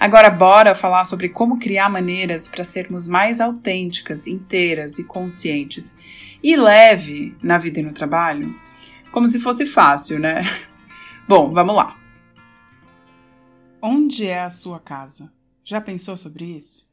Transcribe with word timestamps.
Agora, 0.00 0.30
bora 0.30 0.74
falar 0.74 1.04
sobre 1.04 1.28
como 1.28 1.58
criar 1.58 1.90
maneiras 1.90 2.48
para 2.48 2.64
sermos 2.64 3.06
mais 3.06 3.38
autênticas, 3.38 4.26
inteiras 4.26 4.98
e 4.98 5.04
conscientes 5.04 5.94
e 6.42 6.56
leve 6.56 7.36
na 7.42 7.58
vida 7.58 7.80
e 7.80 7.82
no 7.82 7.92
trabalho? 7.92 8.48
Como 9.12 9.28
se 9.28 9.38
fosse 9.38 9.66
fácil, 9.66 10.18
né? 10.18 10.40
Bom, 11.28 11.52
vamos 11.52 11.76
lá. 11.76 12.00
Onde 13.82 14.26
é 14.26 14.40
a 14.40 14.48
sua 14.48 14.80
casa? 14.80 15.30
Já 15.62 15.82
pensou 15.82 16.16
sobre 16.16 16.46
isso? 16.46 16.90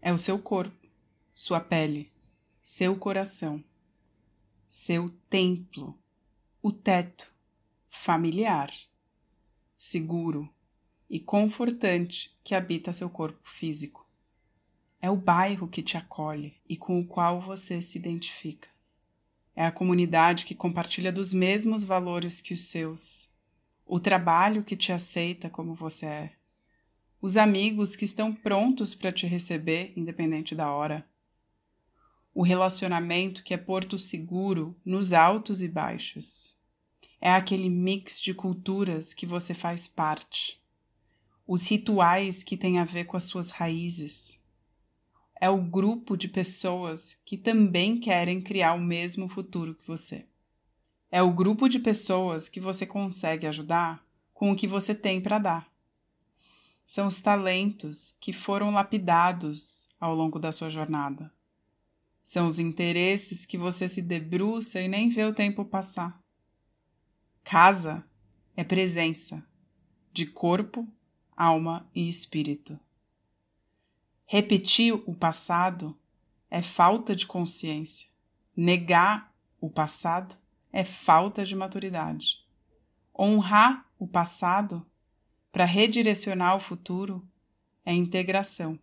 É 0.00 0.12
o 0.12 0.18
seu 0.18 0.36
corpo, 0.36 0.88
sua 1.32 1.60
pele, 1.60 2.10
seu 2.60 2.96
coração, 2.96 3.62
seu 4.66 5.08
templo, 5.30 5.96
o 6.60 6.72
teto 6.72 7.32
familiar, 7.88 8.68
seguro, 9.78 10.51
e 11.12 11.20
confortante 11.20 12.34
que 12.42 12.54
habita 12.54 12.90
seu 12.90 13.10
corpo 13.10 13.46
físico. 13.46 14.08
É 14.98 15.10
o 15.10 15.16
bairro 15.16 15.68
que 15.68 15.82
te 15.82 15.98
acolhe 15.98 16.54
e 16.66 16.74
com 16.74 16.98
o 16.98 17.06
qual 17.06 17.38
você 17.38 17.82
se 17.82 17.98
identifica. 17.98 18.70
É 19.54 19.66
a 19.66 19.70
comunidade 19.70 20.46
que 20.46 20.54
compartilha 20.54 21.12
dos 21.12 21.34
mesmos 21.34 21.84
valores 21.84 22.40
que 22.40 22.54
os 22.54 22.64
seus. 22.64 23.28
O 23.84 24.00
trabalho 24.00 24.64
que 24.64 24.74
te 24.74 24.90
aceita 24.90 25.50
como 25.50 25.74
você 25.74 26.06
é. 26.06 26.32
Os 27.20 27.36
amigos 27.36 27.94
que 27.94 28.06
estão 28.06 28.34
prontos 28.34 28.94
para 28.94 29.12
te 29.12 29.26
receber, 29.26 29.92
independente 29.94 30.54
da 30.54 30.72
hora. 30.72 31.06
O 32.32 32.42
relacionamento 32.42 33.44
que 33.44 33.52
é 33.52 33.58
porto 33.58 33.98
seguro 33.98 34.74
nos 34.82 35.12
altos 35.12 35.60
e 35.60 35.68
baixos. 35.68 36.56
É 37.20 37.30
aquele 37.30 37.68
mix 37.68 38.18
de 38.18 38.32
culturas 38.32 39.12
que 39.12 39.26
você 39.26 39.52
faz 39.52 39.86
parte 39.86 40.61
os 41.52 41.68
rituais 41.68 42.42
que 42.42 42.56
têm 42.56 42.78
a 42.78 42.84
ver 42.84 43.04
com 43.04 43.14
as 43.14 43.24
suas 43.24 43.50
raízes. 43.50 44.40
É 45.38 45.50
o 45.50 45.60
grupo 45.60 46.16
de 46.16 46.26
pessoas 46.26 47.20
que 47.26 47.36
também 47.36 48.00
querem 48.00 48.40
criar 48.40 48.72
o 48.72 48.80
mesmo 48.80 49.28
futuro 49.28 49.74
que 49.74 49.86
você. 49.86 50.26
É 51.10 51.20
o 51.20 51.30
grupo 51.30 51.68
de 51.68 51.78
pessoas 51.78 52.48
que 52.48 52.58
você 52.58 52.86
consegue 52.86 53.46
ajudar 53.46 54.02
com 54.32 54.50
o 54.50 54.56
que 54.56 54.66
você 54.66 54.94
tem 54.94 55.20
para 55.20 55.38
dar. 55.38 55.70
São 56.86 57.06
os 57.06 57.20
talentos 57.20 58.12
que 58.18 58.32
foram 58.32 58.70
lapidados 58.70 59.86
ao 60.00 60.14
longo 60.14 60.38
da 60.38 60.52
sua 60.52 60.70
jornada. 60.70 61.30
São 62.22 62.46
os 62.46 62.58
interesses 62.58 63.44
que 63.44 63.58
você 63.58 63.86
se 63.86 64.00
debruça 64.00 64.80
e 64.80 64.88
nem 64.88 65.10
vê 65.10 65.24
o 65.24 65.34
tempo 65.34 65.66
passar. 65.66 66.18
Casa 67.44 68.02
é 68.56 68.64
presença 68.64 69.46
de 70.14 70.24
corpo 70.24 70.90
alma 71.36 71.88
e 71.94 72.08
espírito. 72.08 72.78
Repetir 74.26 74.94
o 75.06 75.14
passado 75.14 75.96
é 76.50 76.62
falta 76.62 77.14
de 77.14 77.26
consciência. 77.26 78.08
Negar 78.56 79.34
o 79.60 79.70
passado 79.70 80.36
é 80.72 80.84
falta 80.84 81.44
de 81.44 81.54
maturidade. 81.54 82.44
Honrar 83.18 83.86
o 83.98 84.06
passado 84.06 84.86
para 85.50 85.64
redirecionar 85.64 86.56
o 86.56 86.60
futuro 86.60 87.26
é 87.84 87.92
integração. 87.92 88.78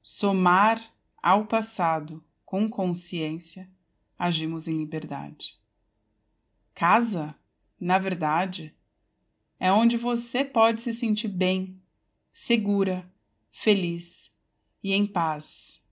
Somar 0.00 0.80
ao 1.22 1.46
passado 1.46 2.24
com 2.44 2.68
consciência, 2.68 3.70
agimos 4.18 4.66
em 4.66 4.78
liberdade. 4.78 5.60
Casa, 6.74 7.34
na 7.78 7.98
verdade, 7.98 8.74
é 9.60 9.70
onde 9.70 9.98
você 9.98 10.42
pode 10.42 10.80
se 10.80 10.90
sentir 10.94 11.28
bem, 11.28 11.78
segura, 12.32 13.08
feliz 13.52 14.32
e 14.82 14.94
em 14.94 15.04
paz. 15.04 15.82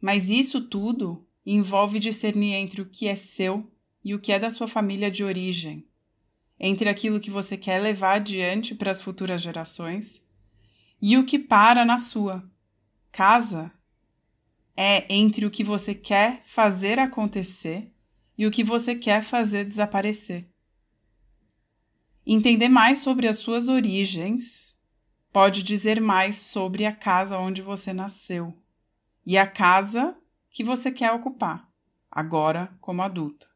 Mas 0.00 0.30
isso 0.30 0.60
tudo 0.60 1.24
envolve 1.46 2.00
discernir 2.00 2.54
entre 2.54 2.82
o 2.82 2.86
que 2.86 3.06
é 3.06 3.14
seu 3.14 3.70
e 4.04 4.14
o 4.14 4.18
que 4.18 4.32
é 4.32 4.38
da 4.38 4.50
sua 4.50 4.66
família 4.66 5.10
de 5.10 5.22
origem, 5.22 5.86
entre 6.58 6.88
aquilo 6.88 7.20
que 7.20 7.30
você 7.30 7.56
quer 7.56 7.80
levar 7.80 8.16
adiante 8.16 8.74
para 8.74 8.90
as 8.90 9.00
futuras 9.00 9.40
gerações 9.40 10.26
e 11.00 11.16
o 11.16 11.24
que 11.24 11.38
para 11.38 11.84
na 11.84 11.98
sua. 11.98 12.44
Casa 13.12 13.72
é 14.76 15.12
entre 15.12 15.46
o 15.46 15.50
que 15.50 15.62
você 15.62 15.94
quer 15.94 16.42
fazer 16.44 16.98
acontecer 16.98 17.92
e 18.36 18.46
o 18.46 18.50
que 18.50 18.64
você 18.64 18.94
quer 18.94 19.22
fazer 19.22 19.64
desaparecer. 19.64 20.49
Entender 22.26 22.68
mais 22.68 23.00
sobre 23.00 23.26
as 23.26 23.38
suas 23.38 23.68
origens 23.68 24.78
pode 25.32 25.62
dizer 25.62 26.00
mais 26.00 26.36
sobre 26.36 26.84
a 26.84 26.94
casa 26.94 27.38
onde 27.38 27.62
você 27.62 27.92
nasceu 27.92 28.56
e 29.24 29.38
a 29.38 29.46
casa 29.46 30.16
que 30.50 30.64
você 30.64 30.90
quer 30.90 31.12
ocupar, 31.12 31.68
agora 32.10 32.76
como 32.80 33.02
adulta. 33.02 33.48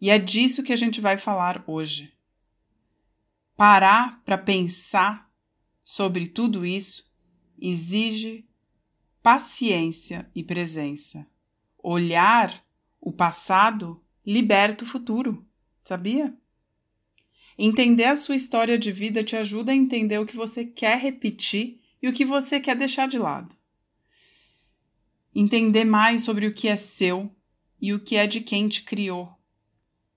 E 0.00 0.10
é 0.10 0.18
disso 0.18 0.62
que 0.62 0.72
a 0.72 0.76
gente 0.76 1.00
vai 1.00 1.16
falar 1.16 1.62
hoje. 1.66 2.12
Parar 3.56 4.22
para 4.24 4.36
pensar 4.36 5.30
sobre 5.82 6.26
tudo 6.26 6.66
isso 6.66 7.10
exige 7.58 8.46
paciência 9.22 10.28
e 10.34 10.42
presença. 10.42 11.26
Olhar 11.78 12.64
o 13.00 13.12
passado 13.12 14.04
liberta 14.26 14.84
o 14.84 14.86
futuro, 14.86 15.46
sabia? 15.84 16.36
Entender 17.58 18.04
a 18.04 18.16
sua 18.16 18.34
história 18.34 18.78
de 18.78 18.90
vida 18.90 19.22
te 19.22 19.36
ajuda 19.36 19.72
a 19.72 19.74
entender 19.74 20.18
o 20.18 20.26
que 20.26 20.36
você 20.36 20.64
quer 20.64 20.98
repetir 20.98 21.80
e 22.00 22.08
o 22.08 22.12
que 22.12 22.24
você 22.24 22.58
quer 22.58 22.76
deixar 22.76 23.06
de 23.06 23.18
lado. 23.18 23.54
Entender 25.34 25.84
mais 25.84 26.22
sobre 26.22 26.46
o 26.46 26.54
que 26.54 26.68
é 26.68 26.76
seu 26.76 27.30
e 27.80 27.92
o 27.92 28.00
que 28.00 28.16
é 28.16 28.26
de 28.26 28.40
quem 28.40 28.68
te 28.68 28.82
criou. 28.82 29.30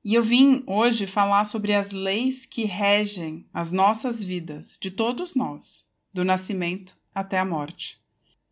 E 0.04 0.14
eu 0.14 0.24
vim 0.24 0.64
hoje 0.68 1.08
falar 1.08 1.46
sobre 1.46 1.74
as 1.74 1.92
leis 1.92 2.46
que 2.46 2.64
regem 2.64 3.48
as 3.54 3.72
nossas 3.72 4.24
vidas, 4.24 4.78
de 4.80 4.92
todos 4.92 5.36
nós, 5.36 5.86
do 6.14 6.24
nascimento 6.24 6.98
até 7.14 7.40
a 7.40 7.46
morte. 7.46 8.00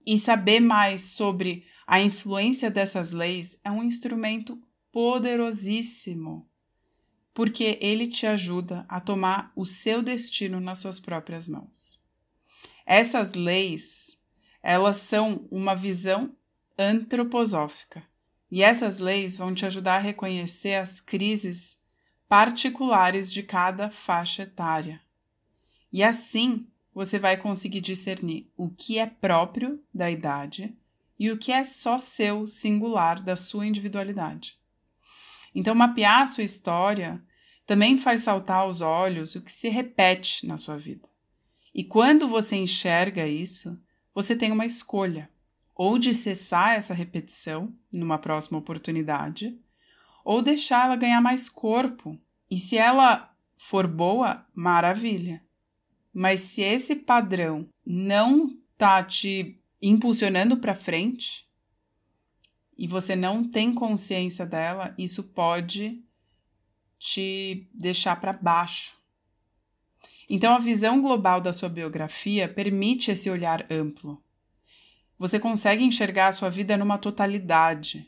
E 0.06 0.18
saber 0.18 0.60
mais 0.60 1.02
sobre 1.12 1.66
a 1.86 2.02
influência 2.02 2.72
dessas 2.72 3.12
leis 3.12 3.60
é 3.64 3.70
um 3.70 3.84
instrumento 3.84 4.60
poderosíssimo 4.92 6.50
porque 7.34 7.78
ele 7.82 8.08
te 8.08 8.28
ajuda 8.28 8.86
a 8.88 9.00
tomar 9.00 9.52
o 9.56 9.66
seu 9.66 10.02
destino 10.02 10.60
nas 10.60 10.80
suas 10.80 11.00
próprias 11.00 11.48
mãos. 11.48 12.02
Essas 12.86 13.34
leis, 13.34 14.20
elas 14.62 14.98
são 14.98 15.48
uma 15.50 15.76
visão 15.76 16.36
antroposófica, 16.78 18.04
e 18.52 18.62
essas 18.62 19.00
leis 19.00 19.36
vão 19.36 19.54
te 19.54 19.66
ajudar 19.66 19.96
a 19.96 20.00
reconhecer 20.00 20.76
as 20.76 21.00
crises 21.00 21.78
particulares 22.28 23.32
de 23.32 23.42
cada 23.42 23.90
faixa 23.90 24.44
etária. 24.44 25.02
E 25.92 26.04
assim, 26.04 26.68
você 26.94 27.18
vai 27.18 27.38
conseguir 27.38 27.82
discernir 27.82 28.52
o 28.56 28.70
que 28.70 29.00
é 29.00 29.08
próprio 29.08 29.84
da 29.94 30.10
idade 30.10 30.76
e 31.18 31.32
o 31.32 31.38
que 31.38 31.52
é 31.52 31.64
só 31.64 31.98
seu, 31.98 32.48
singular, 32.48 33.22
da 33.22 33.36
sua 33.36 33.66
individualidade. 33.66 34.58
Então, 35.54 35.76
mapear 35.76 36.22
a 36.22 36.28
sua 36.28 36.44
história 36.44 37.22
também 37.66 37.98
faz 37.98 38.22
saltar 38.22 38.62
aos 38.62 38.82
olhos 38.82 39.36
o 39.36 39.42
que 39.42 39.52
se 39.52 39.70
repete 39.70 40.46
na 40.46 40.58
sua 40.58 40.78
vida. 40.78 41.08
E 41.74 41.84
quando 41.84 42.28
você 42.28 42.56
enxerga 42.56 43.28
isso, 43.28 43.80
você 44.14 44.36
tem 44.36 44.52
uma 44.52 44.66
escolha: 44.66 45.30
ou 45.76 45.98
de 45.98 46.14
cessar 46.14 46.76
essa 46.76 46.94
repetição 46.94 47.74
numa 47.92 48.20
próxima 48.20 48.58
oportunidade, 48.58 49.58
ou 50.24 50.42
deixar 50.42 50.86
ela 50.86 50.96
ganhar 50.96 51.22
mais 51.22 51.50
corpo. 51.50 52.20
E 52.50 52.58
se 52.58 52.78
ela 52.78 53.34
for 53.58 53.88
boa, 53.88 54.46
maravilha. 54.54 55.44
Mas 56.14 56.42
se 56.42 56.62
esse 56.62 56.98
padrão 56.98 57.68
não 57.86 58.50
tá 58.78 59.04
te 59.04 59.60
impulsionando 59.82 60.58
para 60.58 60.76
frente 60.76 61.48
e 62.84 62.88
você 62.88 63.16
não 63.16 63.46
tem 63.50 63.74
consciência 63.74 64.46
dela, 64.46 64.94
isso 64.98 65.24
pode 65.24 66.04
te 67.00 67.66
deixar 67.74 68.20
para 68.20 68.34
baixo. 68.34 69.00
Então, 70.30 70.54
a 70.54 70.60
visão 70.60 71.02
global 71.02 71.40
da 71.40 71.54
sua 71.54 71.70
biografia 71.70 72.46
permite 72.46 73.10
esse 73.10 73.30
olhar 73.30 73.66
amplo. 73.72 74.22
Você 75.18 75.40
consegue 75.40 75.82
enxergar 75.82 76.28
a 76.28 76.32
sua 76.34 76.50
vida 76.50 76.76
numa 76.76 76.98
totalidade. 76.98 78.06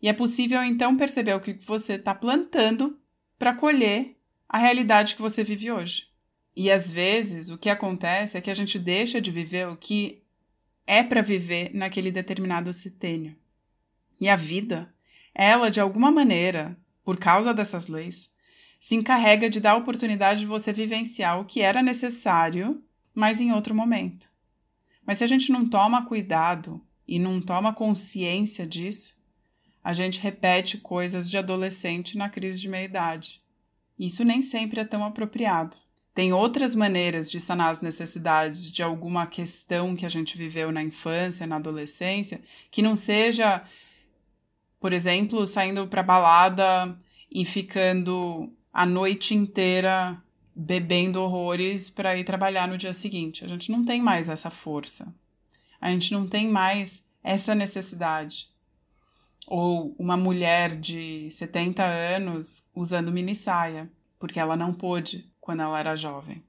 E 0.00 0.08
é 0.08 0.12
possível 0.12 0.62
então 0.62 0.96
perceber 0.96 1.34
o 1.34 1.40
que 1.40 1.54
você 1.54 1.94
está 1.94 2.14
plantando 2.14 2.96
para 3.36 3.52
colher 3.52 4.16
a 4.48 4.58
realidade 4.58 5.16
que 5.16 5.22
você 5.22 5.42
vive 5.42 5.72
hoje. 5.72 6.06
E 6.54 6.70
às 6.70 6.92
vezes 6.92 7.50
o 7.50 7.58
que 7.58 7.68
acontece 7.68 8.38
é 8.38 8.40
que 8.40 8.50
a 8.50 8.54
gente 8.54 8.78
deixa 8.78 9.20
de 9.20 9.32
viver 9.32 9.66
o 9.66 9.76
que 9.76 10.22
é 10.86 11.02
para 11.02 11.20
viver 11.20 11.74
naquele 11.74 12.12
determinado 12.12 12.72
setênio. 12.72 13.42
E 14.20 14.28
a 14.28 14.36
vida, 14.36 14.92
ela 15.34 15.70
de 15.70 15.80
alguma 15.80 16.10
maneira, 16.10 16.76
por 17.04 17.18
causa 17.18 17.52
dessas 17.52 17.88
leis, 17.88 18.30
se 18.80 18.94
encarrega 18.94 19.48
de 19.48 19.60
dar 19.60 19.72
a 19.72 19.76
oportunidade 19.76 20.40
de 20.40 20.46
você 20.46 20.72
vivenciar 20.72 21.40
o 21.40 21.44
que 21.44 21.60
era 21.60 21.82
necessário, 21.82 22.82
mas 23.14 23.40
em 23.40 23.52
outro 23.52 23.74
momento. 23.74 24.28
Mas 25.06 25.18
se 25.18 25.24
a 25.24 25.26
gente 25.26 25.50
não 25.50 25.68
toma 25.68 26.06
cuidado 26.06 26.80
e 27.06 27.18
não 27.18 27.40
toma 27.40 27.72
consciência 27.72 28.66
disso, 28.66 29.16
a 29.82 29.92
gente 29.92 30.20
repete 30.20 30.78
coisas 30.78 31.28
de 31.28 31.36
adolescente 31.36 32.16
na 32.16 32.28
crise 32.28 32.60
de 32.60 32.68
meia-idade. 32.68 33.42
Isso 33.98 34.24
nem 34.24 34.42
sempre 34.42 34.80
é 34.80 34.84
tão 34.84 35.04
apropriado. 35.04 35.76
Tem 36.14 36.32
outras 36.32 36.74
maneiras 36.74 37.30
de 37.30 37.40
sanar 37.40 37.70
as 37.70 37.80
necessidades 37.80 38.70
de 38.70 38.82
alguma 38.82 39.26
questão 39.26 39.96
que 39.96 40.06
a 40.06 40.08
gente 40.08 40.38
viveu 40.38 40.70
na 40.70 40.82
infância, 40.82 41.46
na 41.46 41.56
adolescência, 41.56 42.40
que 42.70 42.80
não 42.80 42.94
seja, 42.94 43.64
por 44.84 44.92
exemplo, 44.92 45.46
saindo 45.46 45.88
para 45.88 46.02
balada 46.02 46.94
e 47.32 47.42
ficando 47.46 48.52
a 48.70 48.84
noite 48.84 49.34
inteira 49.34 50.22
bebendo 50.54 51.22
horrores 51.22 51.88
para 51.88 52.14
ir 52.18 52.22
trabalhar 52.22 52.68
no 52.68 52.76
dia 52.76 52.92
seguinte. 52.92 53.46
A 53.46 53.48
gente 53.48 53.72
não 53.72 53.82
tem 53.82 54.02
mais 54.02 54.28
essa 54.28 54.50
força. 54.50 55.10
A 55.80 55.88
gente 55.88 56.12
não 56.12 56.28
tem 56.28 56.50
mais 56.50 57.02
essa 57.22 57.54
necessidade. 57.54 58.50
Ou 59.46 59.96
uma 59.98 60.18
mulher 60.18 60.78
de 60.78 61.30
70 61.30 61.82
anos 61.82 62.68
usando 62.76 63.10
mini 63.10 63.34
saia, 63.34 63.90
porque 64.18 64.38
ela 64.38 64.54
não 64.54 64.74
pôde 64.74 65.32
quando 65.40 65.62
ela 65.62 65.80
era 65.80 65.96
jovem. 65.96 66.44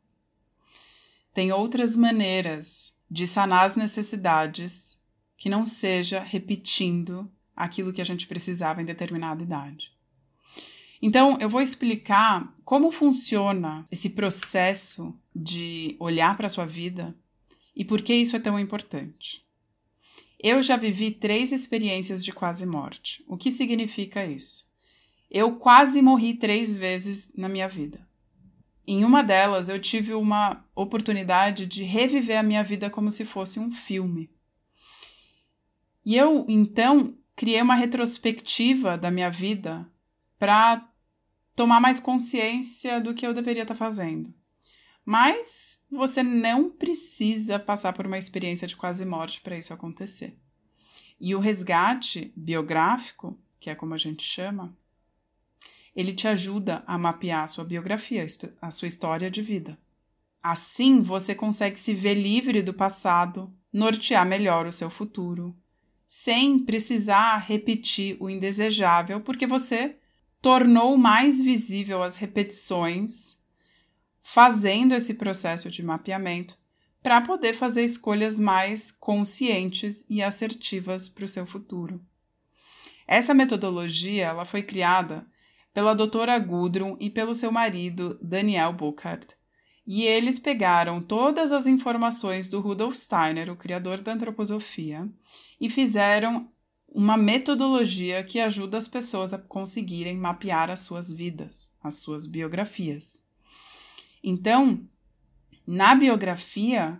Tem 1.33 1.53
outras 1.53 1.95
maneiras 1.95 2.97
de 3.09 3.25
sanar 3.25 3.63
as 3.63 3.77
necessidades 3.77 4.99
que 5.37 5.47
não 5.47 5.65
seja 5.65 6.19
repetindo 6.19 7.31
aquilo 7.55 7.93
que 7.93 8.01
a 8.01 8.05
gente 8.05 8.27
precisava 8.27 8.81
em 8.81 8.85
determinada 8.85 9.41
idade. 9.41 9.93
Então, 11.01 11.37
eu 11.39 11.49
vou 11.49 11.61
explicar 11.61 12.53
como 12.63 12.91
funciona 12.91 13.85
esse 13.91 14.11
processo 14.11 15.17
de 15.35 15.95
olhar 15.99 16.35
para 16.35 16.47
a 16.47 16.49
sua 16.49 16.65
vida 16.65 17.15
e 17.75 17.83
por 17.83 18.01
que 18.01 18.13
isso 18.13 18.35
é 18.35 18.39
tão 18.39 18.59
importante. 18.59 19.45
Eu 20.41 20.61
já 20.61 20.77
vivi 20.77 21.11
três 21.11 21.51
experiências 21.51 22.23
de 22.23 22.31
quase 22.31 22.65
morte. 22.65 23.23
O 23.27 23.37
que 23.37 23.51
significa 23.51 24.25
isso? 24.25 24.65
Eu 25.29 25.57
quase 25.57 26.01
morri 26.01 26.35
três 26.35 26.75
vezes 26.75 27.31
na 27.35 27.49
minha 27.49 27.67
vida. 27.67 28.07
Em 28.87 29.03
uma 29.03 29.23
delas, 29.23 29.67
eu 29.67 29.79
tive 29.79 30.13
uma 30.13 30.63
oportunidade 30.75 31.65
de 31.65 31.83
reviver 31.83 32.37
a 32.37 32.43
minha 32.43 32.63
vida 32.63 32.89
como 32.89 33.09
se 33.09 33.25
fosse 33.25 33.59
um 33.59 33.71
filme. 33.71 34.29
E 36.05 36.15
eu, 36.15 36.45
então, 36.47 37.17
criei 37.35 37.61
uma 37.61 37.75
retrospectiva 37.75 38.97
da 38.97 39.11
minha 39.11 39.29
vida 39.29 39.89
para 40.39 40.87
tomar 41.55 41.79
mais 41.79 41.99
consciência 41.99 42.99
do 42.99 43.13
que 43.13 43.25
eu 43.25 43.33
deveria 43.33 43.63
estar 43.63 43.73
tá 43.73 43.77
fazendo. 43.77 44.33
Mas 45.03 45.79
você 45.91 46.23
não 46.23 46.69
precisa 46.69 47.59
passar 47.59 47.93
por 47.93 48.07
uma 48.07 48.17
experiência 48.17 48.67
de 48.67 48.75
quase 48.75 49.05
morte 49.05 49.41
para 49.41 49.57
isso 49.57 49.73
acontecer. 49.73 50.37
E 51.19 51.35
o 51.35 51.39
resgate 51.39 52.33
biográfico, 52.35 53.39
que 53.59 53.69
é 53.69 53.75
como 53.75 53.93
a 53.93 53.97
gente 53.97 54.23
chama, 54.23 54.75
ele 55.95 56.11
te 56.11 56.27
ajuda 56.27 56.83
a 56.87 56.97
mapear 56.97 57.43
a 57.43 57.47
sua 57.47 57.63
biografia, 57.63 58.25
a 58.61 58.71
sua 58.71 58.87
história 58.87 59.29
de 59.29 59.41
vida. 59.41 59.79
Assim, 60.43 61.01
você 61.01 61.33
consegue 61.33 61.79
se 61.79 61.93
ver 61.93 62.15
livre 62.15 62.61
do 62.61 62.73
passado, 62.73 63.53
nortear 63.71 64.25
melhor 64.25 64.67
o 64.67 64.71
seu 64.71 64.89
futuro, 64.89 65.55
sem 66.07 66.59
precisar 66.59 67.37
repetir 67.37 68.17
o 68.19 68.29
indesejável, 68.29 69.19
porque 69.21 69.47
você 69.47 69.97
tornou 70.41 70.97
mais 70.97 71.41
visível 71.41 72.03
as 72.03 72.15
repetições, 72.15 73.37
fazendo 74.21 74.93
esse 74.93 75.15
processo 75.15 75.69
de 75.69 75.81
mapeamento 75.81 76.57
para 77.01 77.21
poder 77.21 77.53
fazer 77.53 77.83
escolhas 77.83 78.39
mais 78.39 78.91
conscientes 78.91 80.05
e 80.09 80.23
assertivas 80.23 81.07
para 81.07 81.25
o 81.25 81.27
seu 81.27 81.45
futuro. 81.45 82.03
Essa 83.07 83.33
metodologia 83.33 84.25
ela 84.25 84.45
foi 84.45 84.63
criada 84.63 85.27
pela 85.71 85.93
doutora 85.93 86.39
Gudrun 86.39 86.97
e 86.99 87.09
pelo 87.09 87.35
seu 87.35 87.51
marido 87.51 88.17
Daniel 88.21 88.73
Burkhardt. 88.73 89.35
E 89.87 90.03
eles 90.03 90.39
pegaram 90.39 90.99
todas 90.99 91.51
as 91.51 91.67
informações 91.67 92.49
do 92.49 92.59
Rudolf 92.59 92.95
Steiner, 92.95 93.51
o 93.51 93.55
criador 93.55 94.01
da 94.01 94.13
antroposofia, 94.13 95.07
e 95.61 95.69
fizeram 95.69 96.49
uma 96.93 97.15
metodologia 97.15 98.23
que 98.23 98.39
ajuda 98.39 98.77
as 98.77 98.87
pessoas 98.87 99.33
a 99.33 99.37
conseguirem 99.37 100.17
mapear 100.17 100.71
as 100.71 100.81
suas 100.81 101.11
vidas, 101.13 101.71
as 101.83 101.95
suas 101.95 102.25
biografias. 102.25 103.23
Então, 104.23 104.87
na 105.67 105.93
biografia, 105.93 106.99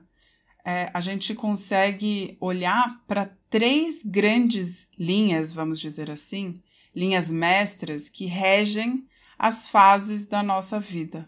é, 0.64 0.92
a 0.94 1.00
gente 1.00 1.34
consegue 1.34 2.38
olhar 2.40 3.04
para 3.08 3.36
três 3.50 4.04
grandes 4.04 4.88
linhas, 4.98 5.52
vamos 5.52 5.80
dizer 5.80 6.12
assim, 6.12 6.62
linhas 6.94 7.32
mestras 7.32 8.10
que 8.10 8.26
regem 8.26 9.08
as 9.40 9.70
fases 9.70 10.26
da 10.26 10.44
nossa 10.44 10.80
vida 10.80 11.28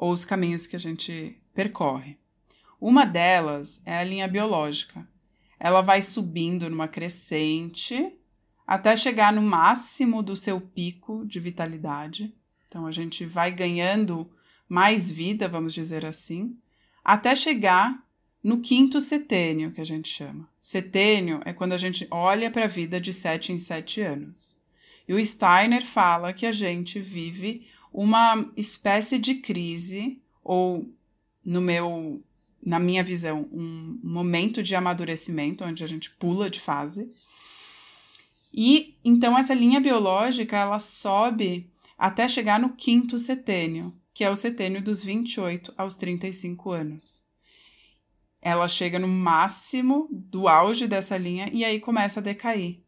ou 0.00 0.12
os 0.14 0.24
caminhos 0.24 0.66
que 0.66 0.74
a 0.74 0.78
gente 0.78 1.38
percorre. 1.52 2.16
Uma 2.80 3.04
delas 3.04 3.82
é 3.84 3.98
a 3.98 4.02
linha 4.02 4.26
biológica. 4.26 5.06
Ela 5.58 5.82
vai 5.82 6.00
subindo 6.00 6.70
numa 6.70 6.88
crescente 6.88 8.10
até 8.66 8.96
chegar 8.96 9.30
no 9.30 9.42
máximo 9.42 10.22
do 10.22 10.34
seu 10.34 10.58
pico 10.58 11.26
de 11.26 11.38
vitalidade. 11.38 12.34
Então 12.66 12.86
a 12.86 12.90
gente 12.90 13.26
vai 13.26 13.52
ganhando 13.52 14.30
mais 14.66 15.10
vida, 15.10 15.46
vamos 15.46 15.74
dizer 15.74 16.06
assim, 16.06 16.56
até 17.04 17.36
chegar 17.36 18.02
no 18.42 18.62
quinto 18.62 19.02
setênio, 19.02 19.70
que 19.70 19.82
a 19.82 19.84
gente 19.84 20.08
chama. 20.08 20.48
Setênio 20.58 21.42
é 21.44 21.52
quando 21.52 21.74
a 21.74 21.78
gente 21.78 22.08
olha 22.10 22.50
para 22.50 22.64
a 22.64 22.68
vida 22.68 22.98
de 22.98 23.12
sete 23.12 23.52
em 23.52 23.58
sete 23.58 24.00
anos. 24.00 24.56
E 25.06 25.12
o 25.12 25.22
Steiner 25.22 25.84
fala 25.84 26.32
que 26.32 26.46
a 26.46 26.52
gente 26.52 26.98
vive 26.98 27.66
uma 27.92 28.50
espécie 28.56 29.18
de 29.18 29.34
crise, 29.36 30.20
ou 30.42 30.92
no 31.44 31.60
meu, 31.60 32.22
na 32.64 32.78
minha 32.78 33.02
visão, 33.02 33.48
um 33.52 33.98
momento 34.02 34.62
de 34.62 34.74
amadurecimento, 34.74 35.64
onde 35.64 35.82
a 35.82 35.86
gente 35.86 36.10
pula 36.10 36.48
de 36.48 36.60
fase. 36.60 37.10
E 38.52 38.98
então 39.04 39.38
essa 39.38 39.54
linha 39.54 39.80
biológica 39.80 40.56
ela 40.56 40.78
sobe 40.78 41.70
até 41.96 42.26
chegar 42.26 42.58
no 42.58 42.70
quinto 42.70 43.18
setênio, 43.18 43.94
que 44.12 44.24
é 44.24 44.30
o 44.30 44.36
setênio 44.36 44.82
dos 44.82 45.02
28 45.02 45.72
aos 45.76 45.96
35 45.96 46.70
anos. 46.70 47.22
Ela 48.42 48.66
chega 48.68 48.98
no 48.98 49.06
máximo 49.06 50.08
do 50.10 50.48
auge 50.48 50.86
dessa 50.88 51.16
linha 51.16 51.48
e 51.52 51.64
aí 51.64 51.78
começa 51.78 52.20
a 52.20 52.22
decair 52.22 52.80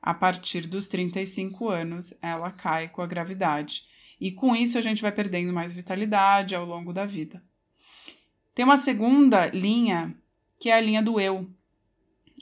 a 0.00 0.14
partir 0.14 0.66
dos 0.66 0.86
35 0.86 1.68
anos, 1.68 2.14
ela 2.22 2.50
cai 2.50 2.88
com 2.88 3.02
a 3.02 3.06
gravidade. 3.06 3.82
E 4.20 4.32
com 4.32 4.54
isso 4.54 4.76
a 4.78 4.80
gente 4.80 5.02
vai 5.02 5.12
perdendo 5.12 5.52
mais 5.52 5.72
vitalidade 5.72 6.54
ao 6.54 6.64
longo 6.64 6.92
da 6.92 7.06
vida. 7.06 7.42
Tem 8.54 8.64
uma 8.64 8.76
segunda 8.76 9.46
linha, 9.46 10.16
que 10.58 10.68
é 10.68 10.74
a 10.74 10.80
linha 10.80 11.02
do 11.02 11.20
eu. 11.20 11.48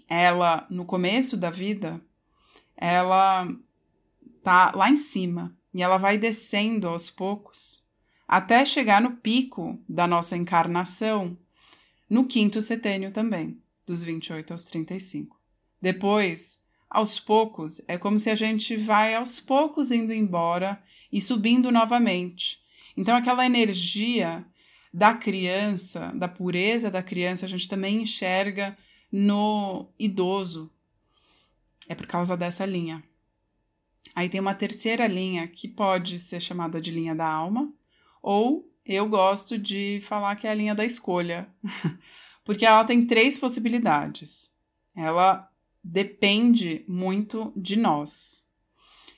Ela, 0.09 0.67
no 0.71 0.85
começo 0.85 1.37
da 1.37 1.51
vida, 1.51 2.01
ela 2.77 3.49
tá 4.43 4.73
lá 4.75 4.89
em 4.89 4.97
cima 4.97 5.57
e 5.75 5.83
ela 5.83 5.99
vai 5.99 6.17
descendo 6.17 6.89
aos 6.89 7.11
poucos 7.11 7.85
até 8.27 8.65
chegar 8.65 9.01
no 9.01 9.17
pico 9.17 9.79
da 9.89 10.07
nossa 10.07 10.37
encarnação, 10.37 11.37
no 12.09 12.27
quinto 12.27 12.61
setênio 12.61 13.13
também, 13.13 13.61
dos 13.87 14.03
28 14.03 14.53
aos 14.53 14.65
35. 14.65 15.39
Depois, 15.81 16.63
aos 16.97 17.21
poucos, 17.21 17.83
é 17.87 17.99
como 17.99 18.19
se 18.19 18.31
a 18.31 18.35
gente 18.35 18.75
vai 18.75 19.15
aos 19.15 19.39
poucos 19.39 19.93
indo 19.93 20.15
embora 20.15 20.83
e 21.13 21.21
subindo 21.21 21.71
novamente. 21.71 22.59
Então, 22.97 23.15
aquela 23.15 23.45
energia 23.45 24.47
da 24.91 25.13
criança, 25.13 26.11
da 26.15 26.27
pureza 26.27 26.91
da 26.91 27.03
criança, 27.03 27.45
a 27.45 27.49
gente 27.49 27.69
também 27.69 28.01
enxerga 28.01 28.75
no 29.13 29.93
idoso. 29.99 30.73
É 31.87 31.95
por 31.95 32.07
causa 32.07 32.35
dessa 32.35 32.65
linha. 32.65 33.05
Aí 34.15 34.31
tem 34.31 34.41
uma 34.41 34.55
terceira 34.55 35.07
linha 35.07 35.47
que 35.47 35.69
pode 35.69 36.19
ser 36.19 36.41
chamada 36.41 36.81
de 36.81 36.91
linha 36.91 37.15
da 37.15 37.29
alma, 37.29 37.71
ou 38.23 38.73
eu 38.87 39.07
gosto 39.07 39.59
de 39.59 40.01
falar 40.01 40.35
que 40.37 40.47
é 40.47 40.51
a 40.51 40.55
linha 40.55 40.75
da 40.75 40.85
escolha, 40.87 41.47
porque 42.43 42.65
ela 42.65 42.85
tem 42.87 43.07
três 43.07 43.37
possibilidades. 43.37 44.49
Ela 44.97 45.47
depende 45.87 46.85
muito 46.89 47.53
de 47.57 47.77
nós. 47.77 48.45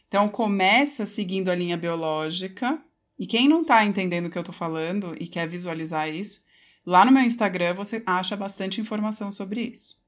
Então, 0.07 0.29
começa 0.29 1.07
seguindo 1.07 1.49
a 1.49 1.55
linha 1.55 1.77
biológica, 1.77 2.83
e 3.19 3.27
quem 3.27 3.49
não 3.49 3.63
está 3.63 3.85
entendendo 3.85 4.27
o 4.27 4.31
que 4.31 4.39
eu 4.39 4.43
estou 4.43 4.55
falando 4.55 5.15
e 5.19 5.27
quer 5.27 5.49
visualizar 5.49 6.09
isso, 6.09 6.45
lá 6.85 7.05
no 7.05 7.13
meu 7.13 7.23
Instagram 7.23 7.75
você 7.75 8.03
acha 8.07 8.37
bastante 8.37 8.81
informação 8.81 9.33
sobre 9.33 9.63
isso. 9.63 10.05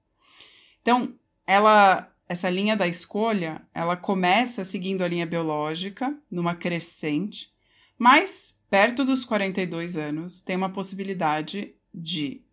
Então, 0.81 1.15
ela 1.47 2.07
essa 2.29 2.49
linha 2.49 2.77
da 2.77 2.87
escolha, 2.87 3.67
ela 3.75 3.97
começa 3.97 4.65
seguindo 4.65 5.03
a 5.03 5.09
linha 5.09 5.27
biológica, 5.27 6.17
numa 6.31 6.55
crescente, 6.55 7.53
mas 7.99 8.57
perto 8.71 9.05
dos 9.05 9.25
42 9.25 9.97
anos 9.97 10.41
tem 10.41 10.55
uma 10.55 10.71
possibilidade 10.71 11.75
de 11.93 12.45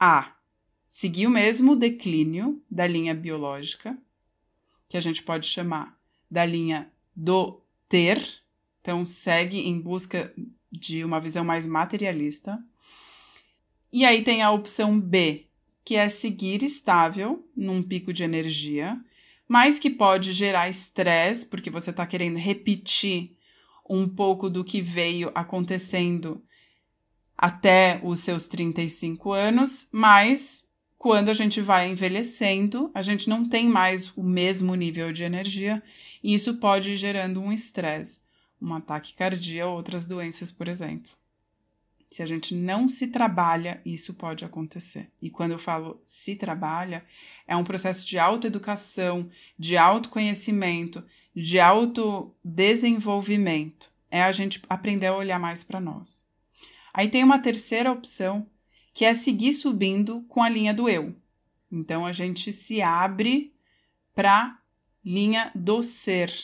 A. 0.00 0.37
Seguir 0.88 1.26
o 1.26 1.30
mesmo 1.30 1.76
declínio 1.76 2.62
da 2.70 2.86
linha 2.86 3.14
biológica, 3.14 3.96
que 4.88 4.96
a 4.96 5.00
gente 5.00 5.22
pode 5.22 5.46
chamar 5.46 5.98
da 6.30 6.46
linha 6.46 6.90
do 7.14 7.60
ter, 7.88 8.42
então 8.80 9.04
segue 9.04 9.58
em 9.68 9.78
busca 9.78 10.32
de 10.72 11.04
uma 11.04 11.20
visão 11.20 11.44
mais 11.44 11.66
materialista. 11.66 12.58
E 13.92 14.04
aí 14.04 14.22
tem 14.22 14.42
a 14.42 14.50
opção 14.50 14.98
B, 14.98 15.46
que 15.84 15.94
é 15.94 16.08
seguir 16.08 16.62
estável 16.62 17.46
num 17.56 17.82
pico 17.82 18.12
de 18.12 18.22
energia, 18.22 18.98
mas 19.46 19.78
que 19.78 19.90
pode 19.90 20.32
gerar 20.32 20.68
estresse, 20.68 21.46
porque 21.46 21.70
você 21.70 21.90
está 21.90 22.06
querendo 22.06 22.36
repetir 22.36 23.36
um 23.88 24.06
pouco 24.06 24.50
do 24.50 24.62
que 24.62 24.82
veio 24.82 25.30
acontecendo 25.34 26.42
até 27.36 28.00
os 28.02 28.20
seus 28.20 28.48
35 28.48 29.32
anos, 29.32 29.88
mas 29.92 30.67
quando 30.98 31.28
a 31.28 31.32
gente 31.32 31.60
vai 31.60 31.88
envelhecendo, 31.88 32.90
a 32.92 33.00
gente 33.00 33.28
não 33.28 33.48
tem 33.48 33.68
mais 33.68 34.08
o 34.16 34.22
mesmo 34.22 34.74
nível 34.74 35.12
de 35.12 35.22
energia 35.22 35.80
e 36.22 36.34
isso 36.34 36.54
pode 36.54 36.90
ir 36.90 36.96
gerando 36.96 37.40
um 37.40 37.52
estresse, 37.52 38.18
um 38.60 38.74
ataque 38.74 39.14
cardíaco 39.14 39.70
ou 39.70 39.76
outras 39.76 40.06
doenças, 40.06 40.50
por 40.50 40.66
exemplo. 40.66 41.12
Se 42.10 42.20
a 42.22 42.26
gente 42.26 42.54
não 42.54 42.88
se 42.88 43.08
trabalha, 43.08 43.82
isso 43.84 44.14
pode 44.14 44.42
acontecer. 44.44 45.10
E 45.22 45.28
quando 45.30 45.52
eu 45.52 45.58
falo 45.58 46.00
se 46.02 46.34
trabalha, 46.34 47.04
é 47.46 47.54
um 47.54 47.62
processo 47.62 48.04
de 48.04 48.18
autoeducação, 48.18 49.28
de 49.58 49.76
autoconhecimento, 49.76 51.04
de 51.36 51.60
autodesenvolvimento. 51.60 53.92
É 54.10 54.22
a 54.22 54.32
gente 54.32 54.62
aprender 54.68 55.06
a 55.08 55.14
olhar 55.14 55.38
mais 55.38 55.62
para 55.62 55.78
nós. 55.78 56.26
Aí 56.94 57.08
tem 57.08 57.22
uma 57.22 57.38
terceira 57.38 57.92
opção, 57.92 58.48
que 58.98 59.04
é 59.04 59.14
seguir 59.14 59.52
subindo 59.52 60.22
com 60.22 60.42
a 60.42 60.48
linha 60.48 60.74
do 60.74 60.88
eu. 60.88 61.14
Então 61.70 62.04
a 62.04 62.12
gente 62.12 62.52
se 62.52 62.82
abre 62.82 63.54
para 64.12 64.58
linha 65.04 65.52
do 65.54 65.84
ser. 65.84 66.34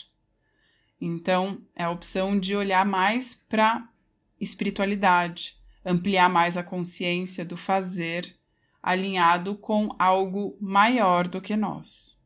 Então 1.00 1.60
é 1.74 1.82
a 1.82 1.90
opção 1.90 2.38
de 2.38 2.54
olhar 2.54 2.86
mais 2.86 3.34
para 3.34 3.88
espiritualidade, 4.40 5.56
ampliar 5.84 6.30
mais 6.30 6.56
a 6.56 6.62
consciência 6.62 7.44
do 7.44 7.56
fazer, 7.56 8.38
alinhado 8.80 9.56
com 9.56 9.88
algo 9.98 10.56
maior 10.60 11.26
do 11.26 11.40
que 11.40 11.56
nós. 11.56 12.22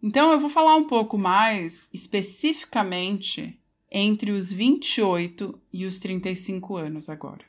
Então, 0.00 0.30
eu 0.30 0.38
vou 0.38 0.48
falar 0.48 0.76
um 0.76 0.86
pouco 0.86 1.18
mais 1.18 1.90
especificamente 1.92 3.60
entre 3.90 4.30
os 4.30 4.52
28 4.52 5.60
e 5.72 5.84
os 5.84 5.98
35 5.98 6.76
anos 6.76 7.08
agora, 7.08 7.44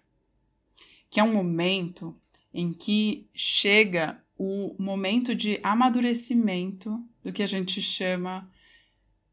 que 1.10 1.20
é 1.20 1.24
um 1.24 1.34
momento 1.34 2.16
em 2.54 2.74
que 2.74 3.28
chega 3.34 4.22
o 4.38 4.76
momento 4.80 5.36
de 5.36 5.60
amadurecimento 5.64 7.04
do 7.24 7.32
que 7.32 7.44
a 7.44 7.48
gente 7.48 7.82
chama 7.82 8.50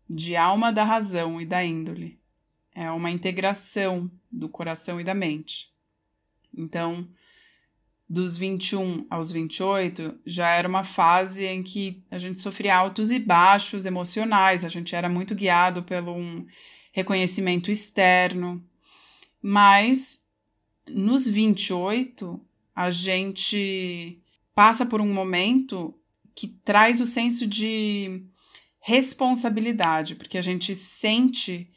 de 0.08 0.36
alma 0.36 0.72
da 0.72 0.84
razão 0.84 1.40
e 1.40 1.46
da 1.46 1.64
índole 1.64 2.18
é 2.76 2.90
uma 2.90 3.10
integração 3.10 4.10
do 4.30 4.50
coração 4.50 5.00
e 5.00 5.04
da 5.04 5.14
mente. 5.14 5.72
Então, 6.54 7.08
dos 8.06 8.36
21 8.36 9.06
aos 9.08 9.32
28, 9.32 10.20
já 10.26 10.50
era 10.50 10.68
uma 10.68 10.84
fase 10.84 11.46
em 11.46 11.62
que 11.62 12.04
a 12.10 12.18
gente 12.18 12.42
sofria 12.42 12.76
altos 12.76 13.10
e 13.10 13.18
baixos 13.18 13.86
emocionais, 13.86 14.62
a 14.62 14.68
gente 14.68 14.94
era 14.94 15.08
muito 15.08 15.34
guiado 15.34 15.82
pelo 15.82 16.14
um 16.14 16.46
reconhecimento 16.92 17.70
externo. 17.70 18.62
Mas 19.40 20.25
nos 20.88 21.28
28, 21.28 22.40
a 22.74 22.90
gente 22.90 24.22
passa 24.54 24.86
por 24.86 25.00
um 25.00 25.12
momento 25.12 25.94
que 26.34 26.48
traz 26.48 27.00
o 27.00 27.06
senso 27.06 27.46
de 27.46 28.24
responsabilidade, 28.80 30.14
porque 30.14 30.38
a 30.38 30.42
gente 30.42 30.74
sente 30.74 31.70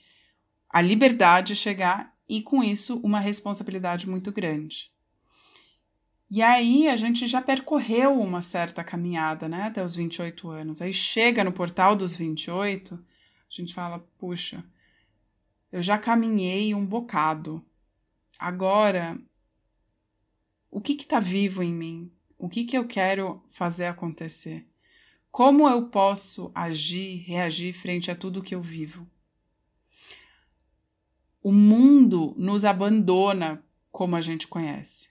a 0.70 0.82
liberdade 0.82 1.56
chegar 1.56 2.14
e, 2.28 2.42
com 2.42 2.64
isso, 2.64 3.00
uma 3.04 3.20
responsabilidade 3.20 4.08
muito 4.08 4.32
grande. 4.32 4.92
E 6.30 6.44
aí 6.44 6.88
a 6.88 6.96
gente 6.96 7.26
já 7.26 7.42
percorreu 7.42 8.20
uma 8.20 8.42
certa 8.42 8.84
caminhada, 8.84 9.50
né, 9.50 9.64
até 9.64 9.84
os 9.84 9.96
28 9.96 10.48
anos. 10.50 10.82
Aí 10.82 10.94
chega 10.94 11.44
no 11.44 11.52
portal 11.52 11.96
dos 11.96 12.14
28, 12.14 12.94
a 12.94 13.00
gente 13.50 13.74
fala: 13.74 13.98
puxa, 14.20 14.64
eu 15.72 15.82
já 15.82 15.98
caminhei 15.98 16.76
um 16.76 16.86
bocado. 16.86 17.66
Agora, 18.40 19.20
o 20.72 20.80
que 20.80 20.94
está 20.94 21.20
vivo 21.20 21.62
em 21.62 21.74
mim? 21.74 22.12
O 22.38 22.48
que, 22.50 22.64
que 22.64 22.78
eu 22.78 22.88
quero 22.88 23.44
fazer 23.50 23.86
acontecer? 23.86 24.66
Como 25.30 25.70
eu 25.70 25.90
posso 25.90 26.52
agir, 26.56 27.18
reagir 27.28 27.74
frente 27.74 28.10
a 28.10 28.16
tudo 28.16 28.42
que 28.42 28.56
eu 28.56 28.62
vivo? 28.62 29.06
o 31.42 31.52
mundo 31.52 32.36
nos 32.38 32.66
abandona 32.66 33.64
como 33.92 34.16
a 34.16 34.22
gente 34.22 34.48
conhece. 34.48 35.10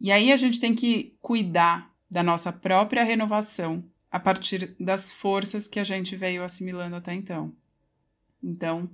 E 0.00 0.10
aí 0.10 0.32
a 0.32 0.36
gente 0.36 0.58
tem 0.58 0.74
que 0.74 1.16
cuidar 1.20 1.94
da 2.10 2.22
nossa 2.22 2.52
própria 2.52 3.04
renovação 3.04 3.84
a 4.10 4.18
partir 4.18 4.74
das 4.78 5.10
forças 5.10 5.66
que 5.66 5.80
a 5.80 5.84
gente 5.84 6.16
veio 6.16 6.42
assimilando 6.42 6.96
até 6.96 7.14
então. 7.14 7.54
Então, 8.42 8.90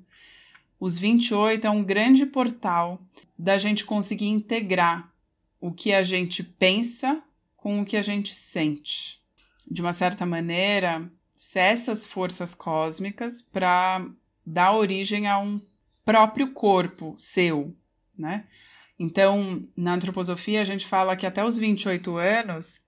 os 0.80 0.96
28 0.96 1.66
é 1.66 1.70
um 1.70 1.84
grande 1.84 2.24
portal 2.24 2.98
da 3.38 3.58
gente 3.58 3.84
conseguir 3.84 4.28
integrar 4.28 5.12
o 5.60 5.70
que 5.70 5.92
a 5.92 6.02
gente 6.02 6.42
pensa 6.42 7.22
com 7.54 7.80
o 7.80 7.84
que 7.84 7.98
a 7.98 8.02
gente 8.02 8.34
sente. 8.34 9.20
De 9.70 9.82
uma 9.82 9.92
certa 9.92 10.24
maneira, 10.24 11.08
cessa 11.36 11.92
as 11.92 12.06
forças 12.06 12.54
cósmicas 12.54 13.42
para 13.42 14.06
dar 14.44 14.72
origem 14.72 15.28
a 15.28 15.38
um 15.38 15.60
próprio 16.04 16.52
corpo 16.52 17.14
seu, 17.18 17.76
né? 18.18 18.46
Então, 18.98 19.66
na 19.76 19.94
antroposofia, 19.94 20.60
a 20.60 20.64
gente 20.64 20.86
fala 20.86 21.16
que 21.16 21.26
até 21.26 21.44
os 21.44 21.58
28 21.58 22.16
anos 22.16 22.80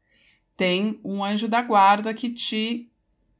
tem 0.56 0.98
um 1.04 1.22
anjo 1.22 1.48
da 1.48 1.62
guarda 1.62 2.12
que 2.12 2.30
te 2.30 2.90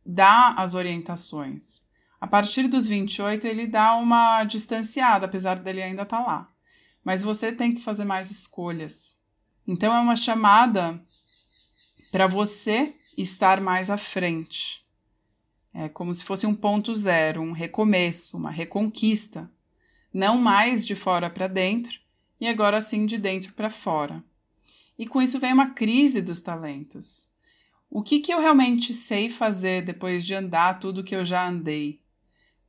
dá 0.04 0.54
as 0.56 0.75
orientações. 0.75 1.82
A 2.23 2.26
partir 2.29 2.69
dos 2.69 2.87
28, 2.87 3.49
ele 3.49 3.67
dá 3.67 3.97
uma 3.97 4.45
distanciada, 4.45 5.26
apesar 5.26 5.57
dele 5.57 5.83
ainda 5.83 6.02
estar 6.02 6.19
tá 6.19 6.25
lá. 6.25 6.52
Mas 7.02 7.21
você 7.21 7.50
tem 7.50 7.75
que 7.75 7.83
fazer 7.83 8.05
mais 8.05 8.31
escolhas. 8.31 9.21
Então, 9.67 9.93
é 9.93 9.99
uma 9.99 10.14
chamada 10.14 11.05
para 12.12 12.29
você 12.29 12.95
estar 13.19 13.61
mais 13.61 13.91
à 13.91 13.97
frente. 13.97 14.87
É 15.75 15.88
como 15.88 16.14
se 16.14 16.23
fosse 16.23 16.47
um 16.47 16.55
ponto 16.55 16.95
zero, 16.95 17.43
um 17.43 17.50
recomeço, 17.50 18.37
uma 18.37 18.52
reconquista 18.52 19.50
não 20.14 20.38
mais 20.38 20.87
de 20.87 20.95
fora 20.95 21.29
para 21.29 21.49
dentro, 21.49 21.99
e 22.41 22.47
agora 22.47 22.81
sim 22.81 23.05
de 23.05 23.19
dentro 23.19 23.52
para 23.52 23.69
fora. 23.69 24.23
E 24.97 25.09
com 25.09 25.21
isso 25.21 25.41
vem 25.41 25.52
uma 25.52 25.71
crise 25.71 26.23
dos 26.23 26.41
talentos. 26.41 27.26
O 27.91 28.00
que, 28.00 28.21
que 28.21 28.33
eu 28.33 28.41
realmente 28.41 28.95
sei 28.95 29.29
fazer 29.29 29.83
depois 29.83 30.25
de 30.25 30.35
andar 30.35 30.79
tudo 30.79 31.02
que 31.02 31.17
eu 31.17 31.25
já 31.25 31.49
andei? 31.49 32.01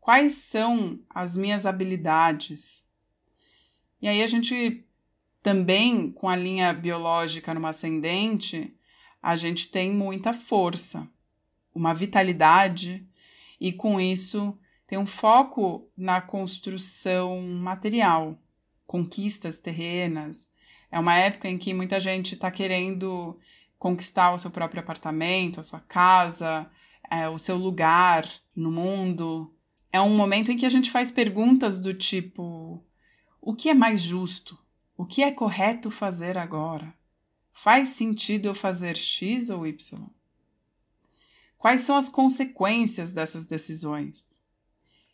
Quais 0.03 0.33
são 0.33 1.00
as 1.10 1.38
minhas 1.38 1.65
habilidades? 1.65 2.83
E 4.01 4.07
aí 4.10 4.22
a 4.22 4.27
gente 4.27 4.86
também, 5.41 6.12
com 6.12 6.27
a 6.27 6.36
linha 6.36 6.74
biológica 6.74 7.53
no 7.53 7.65
ascendente, 7.65 8.75
a 9.22 9.38
gente 9.38 9.69
tem 9.69 9.93
muita 9.93 10.33
força, 10.33 11.07
uma 11.74 11.93
vitalidade, 11.93 13.07
e 13.57 13.72
com 13.72 13.98
isso 13.98 14.60
tem 14.86 14.98
um 14.98 15.07
foco 15.07 15.89
na 15.95 16.19
construção 16.19 17.39
material, 17.41 18.38
conquistas 18.86 19.57
terrenas. 19.57 20.50
É 20.91 21.00
uma 21.00 21.15
época 21.15 21.48
em 21.48 21.57
que 21.57 21.74
muita 21.74 21.98
gente 21.98 22.33
está 22.33 22.51
querendo 22.51 23.39
conquistar 23.79 24.33
o 24.33 24.38
seu 24.38 24.51
próprio 24.51 24.81
apartamento, 24.81 25.62
a 25.62 25.63
sua 25.63 25.79
casa, 25.79 26.69
é, 27.10 27.29
o 27.29 27.38
seu 27.38 27.55
lugar 27.55 28.29
no 28.53 28.69
mundo. 28.69 29.52
É 29.93 30.01
um 30.01 30.17
momento 30.17 30.51
em 30.51 30.57
que 30.57 30.65
a 30.65 30.69
gente 30.69 30.89
faz 30.89 31.12
perguntas 31.12 31.77
do 31.77 31.93
tipo: 31.93 32.83
o 33.39 33.53
que 33.53 33.69
é 33.69 33.75
mais 33.75 34.01
justo? 34.01 34.57
O 34.97 35.05
que 35.05 35.21
é 35.21 35.31
correto 35.31 35.91
fazer 35.91 36.35
agora? 36.35 36.97
Faz 37.51 37.89
sentido 37.89 38.47
eu 38.47 38.55
fazer 38.55 38.97
X 38.97 39.51
ou 39.51 39.67
Y? 39.67 40.09
Quais 41.59 41.81
são 41.81 41.95
as 41.95 42.09
consequências 42.09 43.13
dessas 43.13 43.45
decisões? 43.45 44.41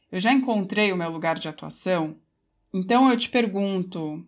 Eu 0.09 0.21
já 0.21 0.31
encontrei 0.31 0.93
o 0.93 0.97
meu 0.97 1.11
lugar 1.11 1.37
de 1.37 1.49
atuação? 1.49 2.17
Então 2.73 3.09
eu 3.09 3.17
te 3.17 3.27
pergunto: 3.27 4.25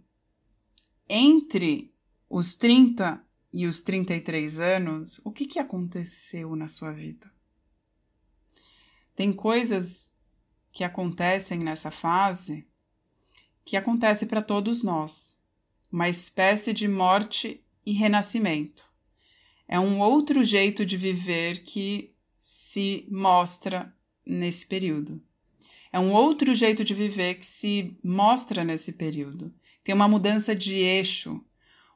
entre 1.08 1.94
os 2.30 2.56
30 2.56 3.26
e 3.54 3.66
os 3.66 3.80
33 3.80 4.60
anos, 4.60 5.22
o 5.24 5.32
que, 5.32 5.46
que 5.46 5.60
aconteceu 5.60 6.58
na 6.58 6.68
sua 6.68 6.92
vida? 6.92 7.32
Tem 9.16 9.32
coisas 9.32 10.11
que 10.72 10.84
acontecem 10.84 11.60
nessa 11.60 11.92
fase 11.92 12.68
que 13.64 13.78
acontece 13.78 14.26
para 14.26 14.42
todos 14.42 14.84
nós, 14.84 15.38
uma 15.92 16.10
espécie 16.10 16.74
de 16.74 16.88
morte 16.88 17.64
e 17.86 17.94
renascimento. 17.94 18.86
É 19.68 19.80
um 19.80 20.00
outro 20.00 20.44
jeito 20.44 20.86
de 20.86 20.98
viver 20.98 21.64
que 21.64 22.14
se 22.38 23.08
mostra 23.10 23.94
nesse 24.26 24.66
período. 24.66 25.22
É 25.94 26.00
um 26.00 26.12
outro 26.12 26.54
jeito 26.56 26.84
de 26.84 26.94
viver 26.94 27.36
que 27.36 27.46
se 27.46 27.98
mostra 28.04 28.64
nesse 28.64 28.92
período. 28.92 29.54
Tem 29.84 29.94
uma 29.94 30.08
mudança 30.08 30.56
de 30.56 30.74
eixo, 30.76 31.44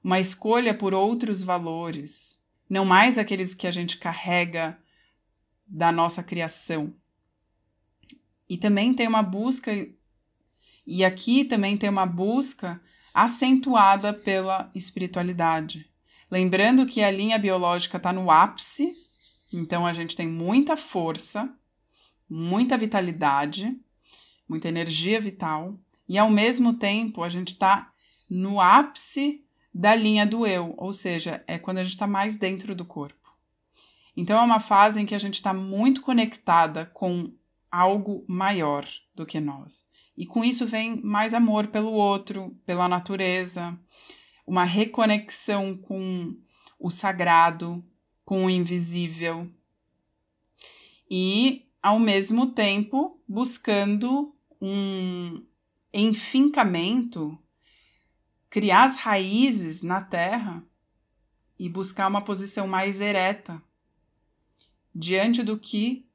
uma 0.04 0.20
escolha 0.20 0.74
por 0.74 0.94
outros 0.94 1.42
valores, 1.42 2.40
não 2.70 2.86
mais 2.86 3.18
aqueles 3.18 3.54
que 3.54 3.68
a 3.68 3.72
gente 3.72 3.98
carrega 3.98 4.78
da 5.68 5.92
nossa 5.92 6.24
criação. 6.24 6.94
E 8.50 8.58
também 8.58 8.94
tem 8.94 9.08
uma 9.08 9.24
busca, 9.24 9.72
e 10.86 11.04
aqui 11.04 11.46
também 11.46 11.78
tem 11.78 11.90
uma 11.90 12.06
busca 12.06 12.82
acentuada 13.14 14.14
pela 14.14 14.70
espiritualidade. 14.76 15.90
Lembrando 16.30 16.86
que 16.86 17.04
a 17.04 17.12
linha 17.12 17.40
biológica 17.40 17.98
está 17.98 18.12
no 18.12 18.30
ápice, 18.30 18.94
então 19.54 19.86
a 19.86 19.94
gente 19.94 20.16
tem 20.16 20.28
muita 20.28 20.76
força, 20.76 21.54
muita 22.30 22.78
vitalidade, 22.78 23.80
muita 24.48 24.68
energia 24.68 25.20
vital, 25.20 25.80
e 26.08 26.18
ao 26.18 26.30
mesmo 26.30 26.74
tempo 26.74 27.24
a 27.24 27.30
gente 27.30 27.54
está 27.54 27.92
no 28.30 28.60
ápice 28.60 29.44
da 29.74 29.96
linha 29.96 30.26
do 30.26 30.46
eu, 30.46 30.74
ou 30.78 30.94
seja, 30.94 31.44
é 31.48 31.58
quando 31.58 31.80
a 31.80 31.84
gente 31.84 31.94
está 31.94 32.08
mais 32.08 32.36
dentro 32.36 32.76
do 32.76 32.86
corpo. 32.86 33.36
Então 34.16 34.38
é 34.38 34.42
uma 34.42 34.60
fase 34.60 35.02
em 35.02 35.06
que 35.06 35.16
a 35.16 35.20
gente 35.20 35.36
está 35.36 35.54
muito 35.54 36.02
conectada 36.02 36.86
com 36.94 37.32
algo 37.76 38.26
maior 38.28 38.88
do 39.14 39.26
que 39.26 39.40
nós. 39.40 39.86
E 40.18 40.26
com 40.26 40.44
isso 40.44 40.66
vem 40.66 41.02
mais 41.02 41.34
amor 41.34 41.68
pelo 41.68 41.92
outro, 41.92 42.58
pela 42.66 42.88
natureza, 42.88 43.78
uma 44.48 44.64
reconexão 44.64 45.76
com 45.76 46.36
o 46.80 46.90
sagrado, 46.90 47.84
com 48.24 48.46
o 48.46 48.50
invisível. 48.50 49.52
E, 51.10 51.68
ao 51.84 52.00
mesmo 52.00 52.48
tempo, 52.48 53.22
buscando 53.28 54.34
um 54.62 55.46
enfincamento, 55.94 57.38
criar 58.50 58.86
as 58.86 58.96
raízes 58.96 59.82
na 59.82 60.02
terra 60.02 60.66
e 61.60 61.70
buscar 61.70 62.08
uma 62.08 62.22
posição 62.22 62.68
mais 62.68 63.02
ereta 63.02 63.62
diante 64.94 65.44
do 65.44 65.60
que 65.60 66.08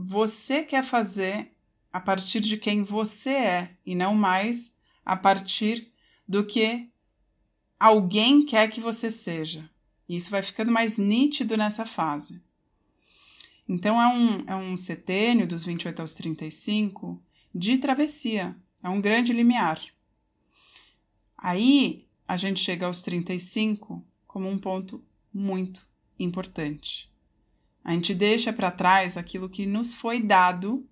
você 0.00 0.62
quer 0.62 0.84
fazer 0.84 1.50
a 1.92 1.98
partir 1.98 2.38
de 2.38 2.56
quem 2.56 2.84
você 2.84 3.30
é 3.30 3.76
e 3.84 3.96
não 3.96 4.14
mais 4.14 4.72
a 5.04 5.16
partir 5.16 5.92
do 6.26 6.46
que 6.46 6.88
alguém 7.80 8.44
quer 8.44 8.68
que 8.68 8.80
você 8.80 9.10
seja. 9.10 9.68
E 10.08 10.14
isso 10.16 10.30
vai 10.30 10.40
ficando 10.40 10.70
mais 10.70 10.96
nítido 10.96 11.56
nessa 11.56 11.84
fase. 11.84 12.40
Então, 13.68 14.00
é 14.00 14.06
um, 14.06 14.44
é 14.46 14.54
um 14.54 14.76
setênio 14.76 15.48
dos 15.48 15.64
28 15.64 16.00
aos 16.00 16.14
35 16.14 17.20
de 17.52 17.76
travessia, 17.76 18.56
é 18.82 18.88
um 18.88 19.00
grande 19.00 19.32
limiar. 19.32 19.82
Aí, 21.36 22.06
a 22.26 22.36
gente 22.36 22.60
chega 22.60 22.86
aos 22.86 23.02
35 23.02 24.06
como 24.26 24.48
um 24.48 24.58
ponto 24.58 25.04
muito 25.34 25.86
importante. 26.18 27.07
A 27.88 27.92
gente 27.92 28.12
deixa 28.12 28.52
para 28.52 28.70
trás 28.70 29.16
aquilo 29.16 29.48
que 29.48 29.64
nos 29.64 29.94
foi 29.94 30.20
dado 30.20 30.86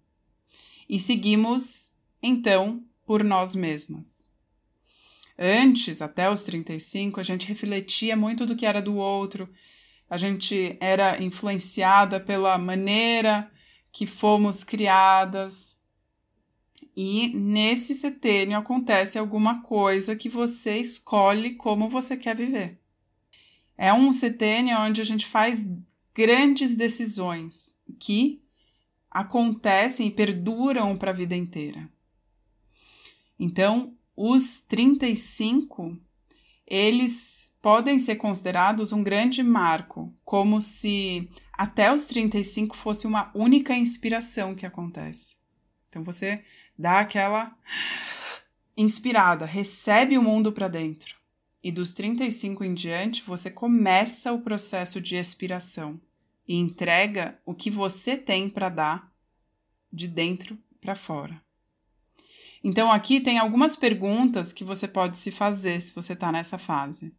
e 0.88 0.98
seguimos, 0.98 1.90
então, 2.22 2.82
por 3.04 3.22
nós 3.22 3.54
mesmas. 3.54 4.30
Antes, 5.38 6.00
até 6.00 6.30
os 6.30 6.42
35, 6.44 7.20
a 7.20 7.22
gente 7.22 7.46
refletia 7.46 8.16
muito 8.16 8.46
do 8.46 8.56
que 8.56 8.64
era 8.64 8.80
do 8.80 8.96
outro, 8.96 9.46
a 10.08 10.16
gente 10.16 10.78
era 10.80 11.22
influenciada 11.22 12.18
pela 12.18 12.56
maneira 12.56 13.52
que 13.92 14.06
fomos 14.06 14.64
criadas. 14.64 15.78
E 16.96 17.28
nesse 17.36 17.92
setênio 17.92 18.56
acontece 18.56 19.18
alguma 19.18 19.62
coisa 19.62 20.16
que 20.16 20.30
você 20.30 20.78
escolhe 20.78 21.56
como 21.56 21.90
você 21.90 22.16
quer 22.16 22.34
viver. 22.34 22.80
É 23.76 23.92
um 23.92 24.10
setênio 24.14 24.78
onde 24.78 25.02
a 25.02 25.04
gente 25.04 25.26
faz 25.26 25.62
grandes 26.16 26.74
decisões 26.74 27.78
que 28.00 28.42
acontecem 29.10 30.06
e 30.06 30.10
perduram 30.10 30.96
para 30.96 31.10
a 31.10 31.14
vida 31.14 31.36
inteira. 31.36 31.90
Então, 33.38 33.94
os 34.16 34.62
35, 34.62 36.00
eles 36.66 37.54
podem 37.60 37.98
ser 37.98 38.16
considerados 38.16 38.92
um 38.92 39.02
grande 39.02 39.42
marco, 39.42 40.10
como 40.24 40.62
se 40.62 41.28
até 41.52 41.92
os 41.92 42.06
35 42.06 42.74
fosse 42.74 43.06
uma 43.06 43.30
única 43.34 43.74
inspiração 43.74 44.54
que 44.54 44.64
acontece. 44.64 45.36
Então 45.88 46.02
você 46.02 46.42
dá 46.78 47.00
aquela 47.00 47.54
inspirada, 48.76 49.44
recebe 49.44 50.16
o 50.16 50.22
mundo 50.22 50.50
para 50.50 50.68
dentro. 50.68 51.14
E 51.66 51.72
dos 51.72 51.92
35 51.94 52.62
em 52.62 52.72
diante, 52.72 53.24
você 53.24 53.50
começa 53.50 54.32
o 54.32 54.40
processo 54.40 55.00
de 55.00 55.16
expiração 55.16 56.00
e 56.46 56.54
entrega 56.54 57.40
o 57.44 57.56
que 57.56 57.72
você 57.72 58.16
tem 58.16 58.48
para 58.48 58.68
dar 58.68 59.12
de 59.92 60.06
dentro 60.06 60.56
para 60.80 60.94
fora. 60.94 61.42
Então, 62.62 62.92
aqui 62.92 63.20
tem 63.20 63.36
algumas 63.36 63.74
perguntas 63.74 64.52
que 64.52 64.62
você 64.62 64.86
pode 64.86 65.16
se 65.16 65.32
fazer 65.32 65.82
se 65.82 65.92
você 65.92 66.12
está 66.12 66.30
nessa 66.30 66.56
fase. 66.56 67.12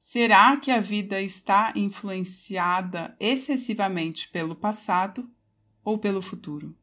Será 0.00 0.56
que 0.56 0.72
a 0.72 0.80
vida 0.80 1.22
está 1.22 1.72
influenciada 1.76 3.16
excessivamente 3.20 4.28
pelo 4.30 4.56
passado 4.56 5.30
ou 5.84 5.98
pelo 5.98 6.20
futuro? 6.20 6.76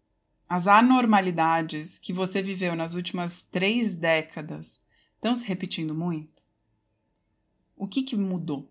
As 0.48 0.66
anormalidades 0.66 1.98
que 1.98 2.14
você 2.14 2.42
viveu 2.42 2.74
nas 2.74 2.94
últimas 2.94 3.42
três 3.42 3.96
décadas 3.96 4.80
estão 5.18 5.36
se 5.36 5.46
repetindo 5.46 5.94
muito? 5.94 6.37
O 7.78 7.88
que, 7.88 8.02
que 8.02 8.18
mudou? 8.18 8.70